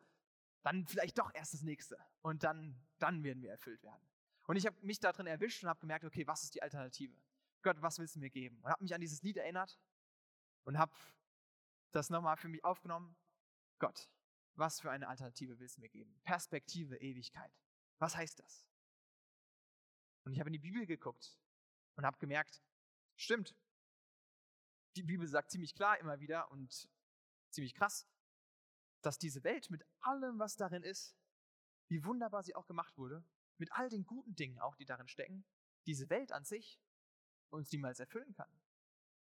[0.63, 4.01] dann vielleicht doch erst das nächste und dann, dann werden wir erfüllt werden.
[4.47, 7.15] Und ich habe mich darin erwischt und habe gemerkt, okay, was ist die Alternative?
[7.61, 8.59] Gott, was willst du mir geben?
[8.61, 9.79] Und habe mich an dieses Lied erinnert
[10.63, 10.93] und habe
[11.91, 13.15] das nochmal für mich aufgenommen.
[13.79, 14.09] Gott,
[14.55, 16.19] was für eine Alternative willst du mir geben?
[16.23, 17.51] Perspektive, Ewigkeit.
[17.99, 18.65] Was heißt das?
[20.25, 21.37] Und ich habe in die Bibel geguckt
[21.95, 22.61] und habe gemerkt,
[23.15, 23.55] stimmt.
[24.95, 26.89] Die Bibel sagt ziemlich klar immer wieder und
[27.49, 28.07] ziemlich krass,
[29.05, 31.15] dass diese Welt mit allem, was darin ist,
[31.89, 33.23] wie wunderbar sie auch gemacht wurde,
[33.57, 35.45] mit all den guten Dingen auch, die darin stecken,
[35.85, 36.81] diese Welt an sich
[37.49, 38.49] uns niemals erfüllen kann.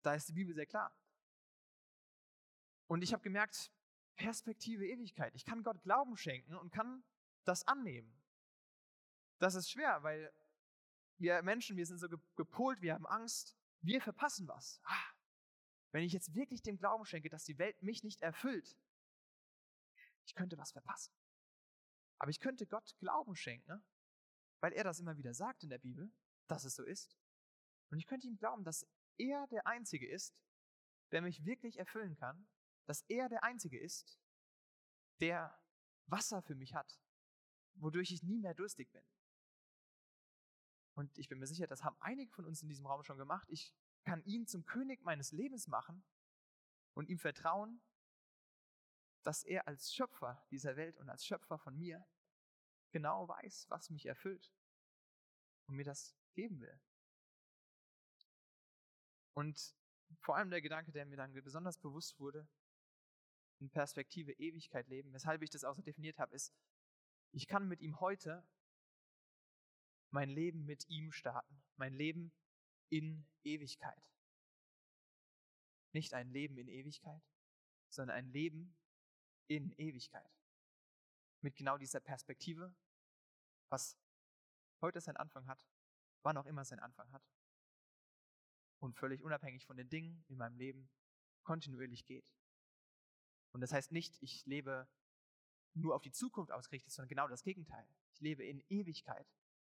[0.02, 0.96] Da ist die Bibel sehr klar.
[2.88, 3.72] Und ich habe gemerkt,
[4.16, 5.36] Perspektive Ewigkeit.
[5.36, 7.04] Ich kann Gott Glauben schenken und kann
[7.44, 8.18] das annehmen.
[9.40, 10.34] Das ist schwer, weil
[11.18, 14.80] wir Menschen, wir sind so gepolt, wir haben Angst, wir verpassen was.
[14.84, 15.14] Ah,
[15.92, 18.78] wenn ich jetzt wirklich dem Glauben schenke, dass die Welt mich nicht erfüllt,
[20.26, 21.14] ich könnte was verpassen.
[22.18, 23.84] Aber ich könnte Gott Glauben schenken,
[24.62, 26.12] weil er das immer wieder sagt in der Bibel,
[26.48, 27.18] dass es so ist.
[27.90, 30.36] Und ich könnte ihm glauben, dass er der Einzige ist,
[31.12, 32.48] der mich wirklich erfüllen kann
[32.86, 34.20] dass er der Einzige ist,
[35.20, 35.58] der
[36.06, 37.00] Wasser für mich hat,
[37.76, 39.04] wodurch ich nie mehr durstig bin.
[40.94, 43.50] Und ich bin mir sicher, das haben einige von uns in diesem Raum schon gemacht.
[43.50, 43.74] Ich
[44.06, 46.06] kann ihn zum König meines Lebens machen
[46.94, 47.82] und ihm vertrauen,
[49.26, 52.06] dass er als Schöpfer dieser Welt und als Schöpfer von mir
[52.92, 54.54] genau weiß, was mich erfüllt
[55.68, 56.80] und mir das geben will.
[59.34, 59.76] Und
[60.22, 62.48] vor allem der Gedanke, der mir dann besonders bewusst wurde,
[63.60, 65.12] in Perspektive Ewigkeit leben.
[65.12, 66.54] Weshalb ich das auch so definiert habe, ist,
[67.32, 68.48] ich kann mit ihm heute
[70.12, 71.64] mein Leben mit ihm starten.
[71.78, 72.32] Mein Leben
[72.90, 74.14] in Ewigkeit.
[75.94, 77.24] Nicht ein Leben in Ewigkeit,
[77.90, 78.78] sondern ein Leben
[79.48, 80.30] in Ewigkeit.
[81.42, 82.74] Mit genau dieser Perspektive,
[83.70, 83.98] was
[84.82, 85.66] heute seinen Anfang hat,
[86.24, 87.24] wann auch immer seinen Anfang hat.
[88.80, 90.90] Und völlig unabhängig von den Dingen in meinem Leben
[91.44, 92.26] kontinuierlich geht.
[93.52, 94.88] Und das heißt nicht, ich lebe
[95.74, 97.88] nur auf die Zukunft ausgerichtet, sondern genau das Gegenteil.
[98.14, 99.28] Ich lebe in Ewigkeit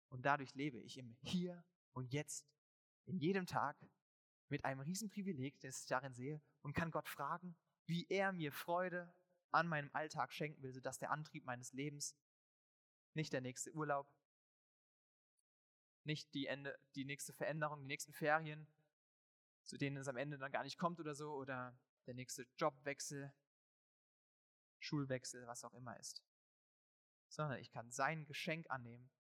[0.09, 2.47] und dadurch lebe ich im Hier und Jetzt,
[3.07, 3.77] in jedem Tag
[4.49, 9.13] mit einem Riesenprivileg, das ich darin sehe und kann Gott fragen, wie er mir Freude
[9.53, 12.17] an meinem Alltag schenken will, sodass der Antrieb meines Lebens
[13.15, 14.09] nicht der nächste Urlaub,
[16.05, 18.69] nicht die, Ende, die nächste Veränderung, die nächsten Ferien,
[19.65, 23.33] zu denen es am Ende dann gar nicht kommt oder so, oder der nächste Jobwechsel,
[24.79, 26.23] Schulwechsel, was auch immer ist,
[27.29, 29.11] sondern ich kann sein Geschenk annehmen,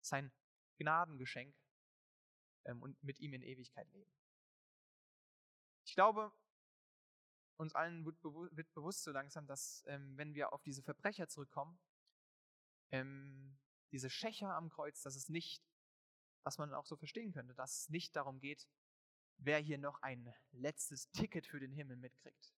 [0.00, 0.32] sein
[0.76, 1.56] Gnadengeschenk
[2.64, 4.12] ähm, und mit ihm in Ewigkeit leben.
[5.86, 6.32] Ich glaube,
[7.56, 8.20] uns allen wird,
[8.74, 11.78] bewusst so langsam, dass ähm, wenn wir auf diese Verbrecher zurückkommen,
[12.90, 13.56] ähm,
[13.92, 15.62] diese Schächer am Kreuz, dass es nicht,
[16.42, 18.66] was man auch so verstehen könnte, dass es nicht darum geht,
[19.38, 22.54] wer hier noch ein letztes Ticket für den Himmel mitkriegt.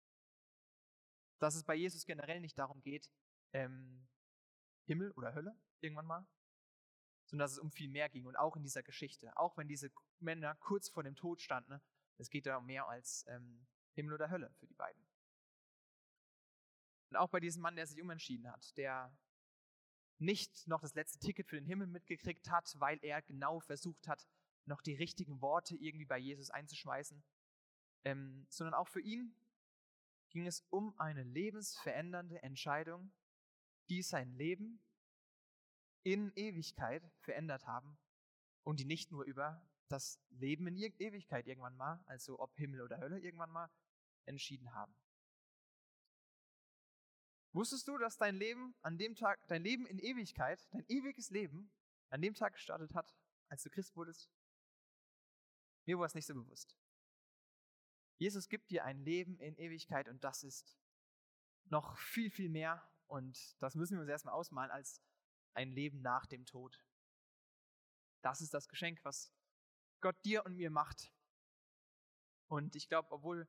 [1.38, 3.10] Dass es bei Jesus generell nicht darum geht,
[3.52, 4.06] ähm,
[4.86, 6.26] Himmel oder Hölle irgendwann mal,
[7.26, 9.90] sondern dass es um viel mehr ging und auch in dieser Geschichte, auch wenn diese
[10.20, 11.80] Männer kurz vor dem Tod standen,
[12.18, 15.02] es geht da um mehr als ähm, Himmel oder Hölle für die beiden.
[17.10, 19.16] Und auch bei diesem Mann, der sich umentschieden hat, der
[20.18, 24.26] nicht noch das letzte Ticket für den Himmel mitgekriegt hat, weil er genau versucht hat,
[24.64, 27.22] noch die richtigen Worte irgendwie bei Jesus einzuschmeißen,
[28.04, 29.34] ähm, sondern auch für ihn
[30.30, 33.12] ging es um eine lebensverändernde Entscheidung,
[33.88, 34.80] die sein Leben
[36.02, 37.96] in Ewigkeit verändert haben
[38.64, 42.98] und die nicht nur über das Leben in Ewigkeit irgendwann mal, also ob Himmel oder
[42.98, 43.70] Hölle irgendwann mal,
[44.26, 44.94] entschieden haben.
[47.52, 51.72] Wusstest du, dass dein Leben an dem Tag, dein Leben in Ewigkeit, dein ewiges Leben
[52.10, 53.16] an dem Tag gestartet hat,
[53.48, 54.30] als du Christ wurdest?
[55.86, 56.76] Mir war es nicht so bewusst.
[58.18, 60.78] Jesus gibt dir ein Leben in Ewigkeit und das ist
[61.64, 65.00] noch viel, viel mehr und das müssen wir uns erstmal ausmalen als
[65.54, 66.84] ein Leben nach dem Tod.
[68.22, 69.32] Das ist das Geschenk, was
[70.00, 71.12] Gott dir und mir macht.
[72.48, 73.48] Und ich glaube, obwohl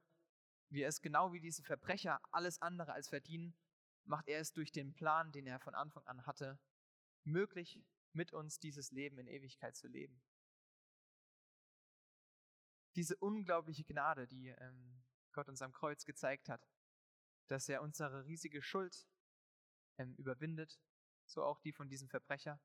[0.69, 3.55] wir es genau wie diese Verbrecher alles andere als verdienen,
[4.05, 6.59] macht er es durch den Plan, den er von Anfang an hatte,
[7.23, 10.21] möglich, mit uns dieses Leben in Ewigkeit zu leben.
[12.95, 15.03] Diese unglaubliche Gnade, die ähm,
[15.33, 16.67] Gott uns am Kreuz gezeigt hat,
[17.47, 19.07] dass er unsere riesige Schuld
[19.97, 20.79] ähm, überwindet,
[21.25, 22.59] so auch die von diesem Verbrecher,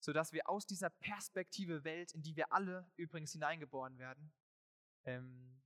[0.00, 4.32] sodass wir aus dieser Perspektive Welt, in die wir alle übrigens hineingeboren werden,
[5.04, 5.62] ähm,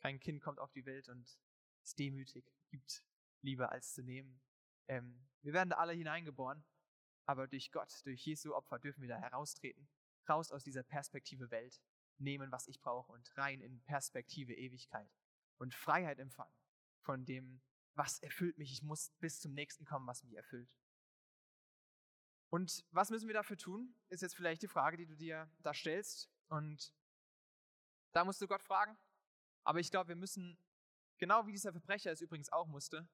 [0.00, 1.38] kein Kind kommt auf die Welt und
[1.82, 3.04] ist demütig, gibt
[3.42, 4.40] lieber als zu nehmen.
[4.88, 6.64] Ähm, wir werden da alle hineingeboren,
[7.26, 9.88] aber durch Gott, durch Jesu Opfer dürfen wir da heraustreten,
[10.28, 11.80] raus aus dieser Perspektive Welt,
[12.18, 15.08] nehmen, was ich brauche und rein in Perspektive Ewigkeit
[15.58, 16.54] und Freiheit empfangen
[17.00, 17.60] von dem,
[17.94, 18.72] was erfüllt mich.
[18.72, 20.68] Ich muss bis zum nächsten kommen, was mich erfüllt.
[22.50, 25.74] Und was müssen wir dafür tun, ist jetzt vielleicht die Frage, die du dir da
[25.74, 26.30] stellst.
[26.48, 26.94] Und
[28.12, 28.96] da musst du Gott fragen.
[29.64, 30.58] Aber ich glaube, wir müssen,
[31.18, 33.08] genau wie dieser Verbrecher es übrigens auch musste,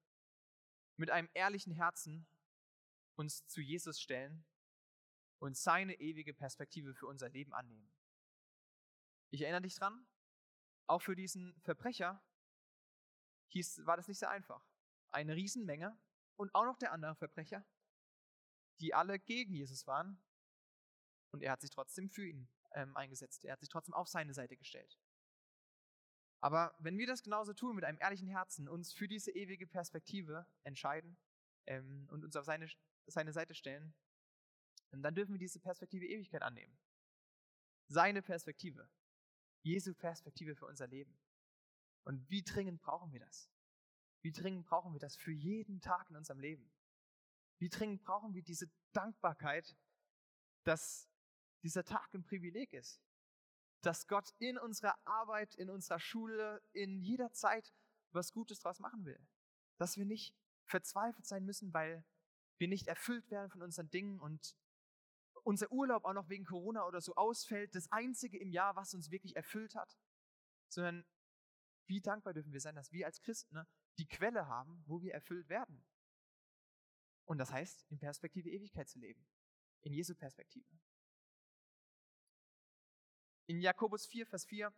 [0.96, 2.26] mit einem ehrlichen Herzen
[3.16, 4.44] uns zu Jesus stellen
[5.38, 7.90] und seine ewige Perspektive für unser Leben annehmen.
[9.30, 10.07] Ich erinnere dich dran,
[10.87, 12.22] auch für diesen Verbrecher
[13.48, 14.64] hieß, war das nicht sehr einfach.
[15.11, 15.98] Eine Riesenmenge
[16.37, 17.64] und auch noch der andere Verbrecher,
[18.80, 20.22] die alle gegen Jesus waren.
[21.30, 23.44] Und er hat sich trotzdem für ihn ähm, eingesetzt.
[23.44, 24.98] Er hat sich trotzdem auf seine Seite gestellt.
[26.44, 30.46] Aber wenn wir das genauso tun, mit einem ehrlichen Herzen, uns für diese ewige Perspektive
[30.62, 31.16] entscheiden
[31.64, 32.68] ähm, und uns auf seine,
[33.07, 33.94] seine Seite stellen,
[34.90, 36.78] dann dürfen wir diese Perspektive Ewigkeit annehmen.
[37.88, 38.90] Seine Perspektive.
[39.62, 41.18] Jesu Perspektive für unser Leben.
[42.04, 43.50] Und wie dringend brauchen wir das?
[44.20, 46.70] Wie dringend brauchen wir das für jeden Tag in unserem Leben?
[47.59, 49.78] Wie dringend brauchen wir diese Dankbarkeit,
[50.64, 51.09] dass
[51.62, 53.00] dieser Tag ein Privileg ist?
[53.85, 57.73] Dass Gott in unserer Arbeit, in unserer Schule, in jeder Zeit
[58.13, 59.21] was Gutes draus machen will.
[59.77, 60.35] Dass wir nicht
[60.67, 62.04] verzweifelt sein müssen, weil
[62.58, 64.56] wir nicht erfüllt werden von unseren Dingen und
[65.42, 69.11] unser Urlaub auch noch wegen Corona oder so ausfällt, das einzige im Jahr, was uns
[69.11, 69.98] wirklich erfüllt hat,
[70.69, 71.04] sondern
[71.87, 73.67] wie dankbar dürfen wir sein, dass wir als Christen ne,
[73.98, 75.85] die Quelle haben, wo wir erfüllt werden.
[77.27, 79.27] Und das heißt, in Perspektive Ewigkeit zu leben,
[79.83, 80.67] in Jesu Perspektive.
[83.47, 84.73] In Jakobus 4, Vers 4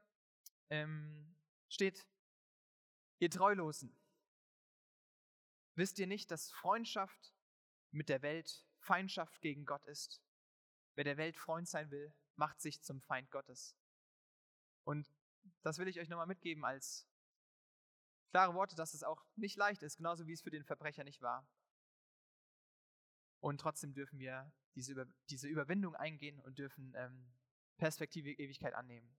[0.70, 1.36] ähm,
[1.68, 2.06] steht,
[3.18, 3.96] ihr Treulosen,
[5.74, 7.32] wisst ihr nicht, dass Freundschaft
[7.90, 10.20] mit der Welt Feindschaft gegen Gott ist?
[10.94, 13.76] Wer der Welt Freund sein will, macht sich zum Feind Gottes.
[14.84, 15.08] Und
[15.62, 17.08] das will ich euch nochmal mitgeben als
[18.30, 21.22] Klare Worte, dass es auch nicht leicht ist, genauso wie es für den Verbrecher nicht
[21.22, 21.48] war.
[23.40, 27.32] Und trotzdem dürfen wir diese, Über diese Überwindung eingehen und dürfen ähm,
[27.76, 29.16] Perspektive Ewigkeit annehmen.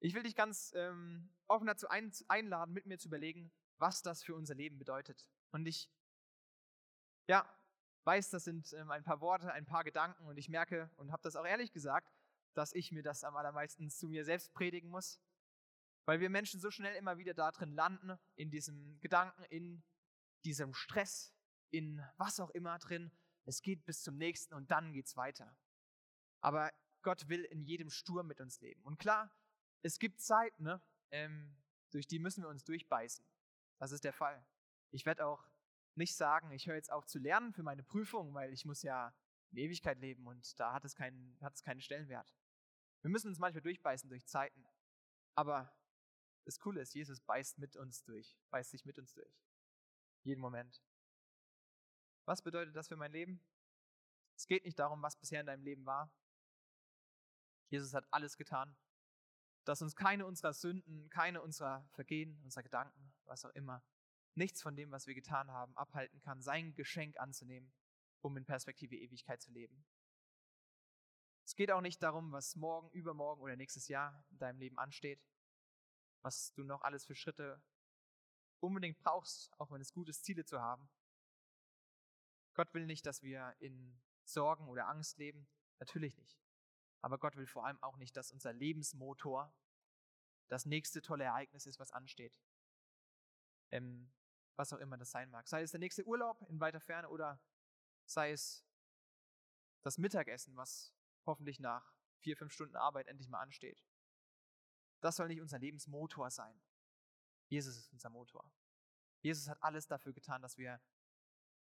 [0.00, 4.22] Ich will dich ganz ähm, offen dazu ein, einladen, mit mir zu überlegen, was das
[4.22, 5.28] für unser Leben bedeutet.
[5.52, 5.90] Und ich,
[7.28, 7.48] ja,
[8.04, 11.22] weiß, das sind ähm, ein paar Worte, ein paar Gedanken und ich merke und habe
[11.22, 12.14] das auch ehrlich gesagt,
[12.54, 15.20] dass ich mir das am allermeisten zu mir selbst predigen muss,
[16.06, 19.82] weil wir Menschen so schnell immer wieder da drin landen, in diesem Gedanken, in
[20.44, 21.34] diesem Stress,
[21.70, 23.10] in was auch immer drin.
[23.44, 25.56] Es geht bis zum nächsten und dann geht es weiter.
[26.46, 26.72] Aber
[27.02, 28.80] Gott will in jedem Sturm mit uns leben.
[28.84, 29.36] Und klar,
[29.82, 30.80] es gibt Zeiten, ne,
[31.10, 31.56] ähm,
[31.90, 33.26] durch die müssen wir uns durchbeißen.
[33.78, 34.46] Das ist der Fall.
[34.92, 35.50] Ich werde auch
[35.96, 39.12] nicht sagen, ich höre jetzt auf zu lernen für meine Prüfung, weil ich muss ja
[39.50, 42.32] in Ewigkeit leben und da hat es keinen, hat es keinen Stellenwert.
[43.00, 44.64] Wir müssen uns manchmal durchbeißen durch Zeiten.
[45.34, 45.76] Aber
[46.44, 49.42] das Coole ist, Jesus beißt mit uns durch, beißt sich mit uns durch.
[50.22, 50.80] Jeden Moment.
[52.24, 53.44] Was bedeutet das für mein Leben?
[54.36, 56.08] Es geht nicht darum, was bisher in deinem Leben war.
[57.68, 58.76] Jesus hat alles getan,
[59.64, 63.82] dass uns keine unserer Sünden, keine unserer Vergehen, unserer Gedanken, was auch immer,
[64.34, 67.72] nichts von dem, was wir getan haben, abhalten kann, sein Geschenk anzunehmen,
[68.20, 69.84] um in Perspektive Ewigkeit zu leben.
[71.44, 75.24] Es geht auch nicht darum, was morgen, übermorgen oder nächstes Jahr in deinem Leben ansteht,
[76.22, 77.62] was du noch alles für Schritte
[78.60, 80.88] unbedingt brauchst, auch wenn es gut ist, Ziele zu haben.
[82.54, 85.46] Gott will nicht, dass wir in Sorgen oder Angst leben,
[85.78, 86.45] natürlich nicht.
[87.06, 89.54] Aber Gott will vor allem auch nicht, dass unser Lebensmotor
[90.48, 92.42] das nächste tolle Ereignis ist, was ansteht.
[93.70, 94.12] Ähm,
[94.56, 95.46] was auch immer das sein mag.
[95.46, 97.40] Sei es der nächste Urlaub in weiter Ferne oder
[98.06, 98.66] sei es
[99.82, 100.96] das Mittagessen, was
[101.26, 103.86] hoffentlich nach vier, fünf Stunden Arbeit endlich mal ansteht.
[105.00, 106.60] Das soll nicht unser Lebensmotor sein.
[107.46, 108.50] Jesus ist unser Motor.
[109.20, 110.80] Jesus hat alles dafür getan, dass wir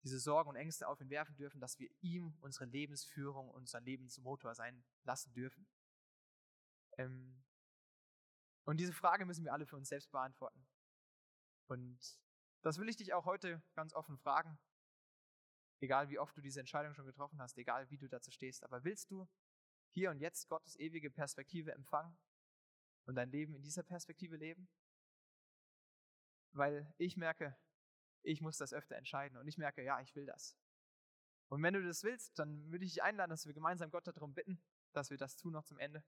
[0.03, 4.55] diese Sorgen und Ängste auf ihn werfen dürfen, dass wir ihm unsere Lebensführung, unser Lebensmotor
[4.55, 5.67] sein lassen dürfen.
[6.97, 7.43] Ähm,
[8.65, 10.67] und diese Frage müssen wir alle für uns selbst beantworten.
[11.67, 12.19] Und
[12.61, 14.59] das will ich dich auch heute ganz offen fragen.
[15.79, 18.63] Egal wie oft du diese Entscheidung schon getroffen hast, egal wie du dazu stehst.
[18.63, 19.27] Aber willst du
[19.91, 22.17] hier und jetzt Gottes ewige Perspektive empfangen
[23.05, 24.67] und dein Leben in dieser Perspektive leben?
[26.51, 27.55] Weil ich merke,
[28.27, 30.57] ich muss das öfter entscheiden und ich merke, ja, ich will das.
[31.49, 34.33] Und wenn du das willst, dann würde ich dich einladen, dass wir gemeinsam Gott darum
[34.33, 34.61] bitten,
[34.91, 36.03] dass wir das tun noch zum Ende.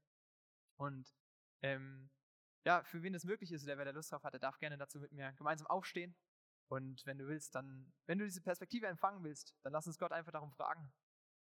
[0.75, 1.13] Und
[1.61, 2.09] ähm,
[2.65, 4.77] ja, für wen das möglich ist oder wer da Lust drauf hat, der darf gerne
[4.77, 6.15] dazu mit mir gemeinsam aufstehen.
[6.67, 10.11] Und wenn du willst, dann, wenn du diese Perspektive empfangen willst, dann lass uns Gott
[10.11, 10.91] einfach darum fragen,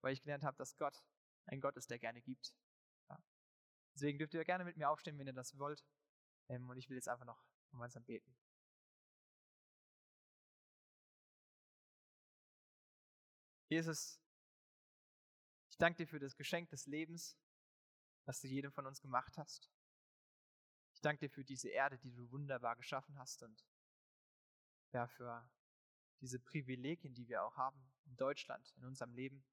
[0.01, 1.03] weil ich gelernt habe, dass Gott
[1.47, 2.53] ein Gott ist, der gerne gibt.
[3.09, 3.17] Ja.
[3.95, 5.83] Deswegen dürft ihr gerne mit mir aufstehen, wenn ihr das wollt.
[6.47, 8.35] Ähm, und ich will jetzt einfach noch gemeinsam beten.
[13.69, 14.19] Jesus,
[15.69, 17.37] ich danke dir für das Geschenk des Lebens,
[18.25, 19.69] das du jedem von uns gemacht hast.
[20.95, 23.63] Ich danke dir für diese Erde, die du wunderbar geschaffen hast und
[24.91, 25.47] ja, für
[26.19, 29.45] diese Privilegien, die wir auch haben in Deutschland, in unserem Leben.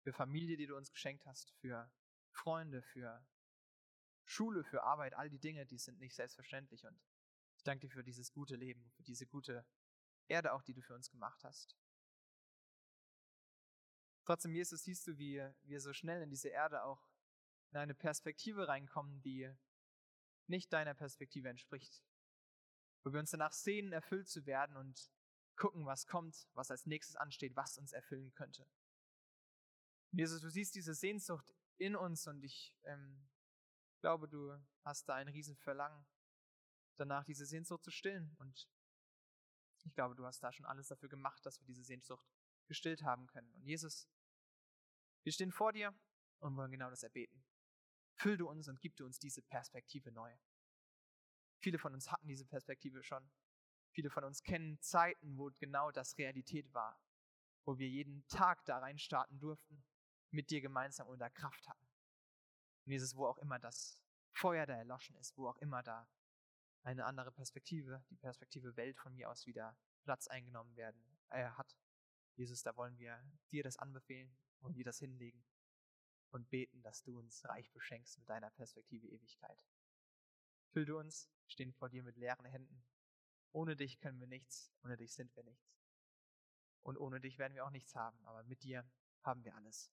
[0.00, 1.92] Für Familie, die du uns geschenkt hast, für
[2.30, 3.24] Freunde, für
[4.24, 6.86] Schule, für Arbeit, all die Dinge, die sind nicht selbstverständlich.
[6.86, 6.98] Und
[7.56, 9.66] ich danke dir für dieses gute Leben, für diese gute
[10.28, 11.76] Erde auch, die du für uns gemacht hast.
[14.24, 17.08] Trotzdem, Jesus, siehst du, wie wir so schnell in diese Erde auch
[17.70, 19.50] in eine Perspektive reinkommen, die
[20.46, 22.04] nicht deiner Perspektive entspricht.
[23.02, 25.10] Wo wir uns danach sehnen, erfüllt zu werden und
[25.56, 28.66] gucken, was kommt, was als nächstes ansteht, was uns erfüllen könnte.
[30.12, 33.28] Jesus, du siehst diese Sehnsucht in uns und ich ähm,
[34.00, 36.04] glaube, du hast da ein Riesenverlangen,
[36.96, 38.36] danach diese Sehnsucht zu stillen.
[38.38, 38.68] Und
[39.84, 42.26] ich glaube, du hast da schon alles dafür gemacht, dass wir diese Sehnsucht
[42.66, 43.52] gestillt haben können.
[43.54, 44.08] Und Jesus,
[45.22, 45.94] wir stehen vor dir
[46.40, 47.44] und wollen genau das erbeten.
[48.14, 50.36] Füll du uns und gib du uns diese Perspektive neu.
[51.60, 53.30] Viele von uns hatten diese Perspektive schon.
[53.92, 57.00] Viele von uns kennen Zeiten, wo genau das Realität war,
[57.64, 59.84] wo wir jeden Tag da rein starten durften,
[60.30, 61.86] mit dir gemeinsam unter Kraft hatten.
[62.84, 64.00] Und dieses, wo auch immer das
[64.32, 66.08] Feuer da erloschen ist, wo auch immer da
[66.82, 71.00] eine andere Perspektive, die Perspektive Welt von mir aus wieder Platz eingenommen werden,
[71.30, 71.76] äh, hat.
[72.34, 75.44] Jesus, da wollen wir dir das anbefehlen und dir das hinlegen
[76.30, 79.64] und beten, dass du uns reich beschenkst mit deiner Perspektive Ewigkeit.
[80.70, 82.82] Füll du uns, stehen vor dir mit leeren Händen.
[83.52, 85.76] Ohne dich können wir nichts, ohne dich sind wir nichts.
[86.82, 88.90] Und ohne dich werden wir auch nichts haben, aber mit dir
[89.22, 89.92] haben wir alles.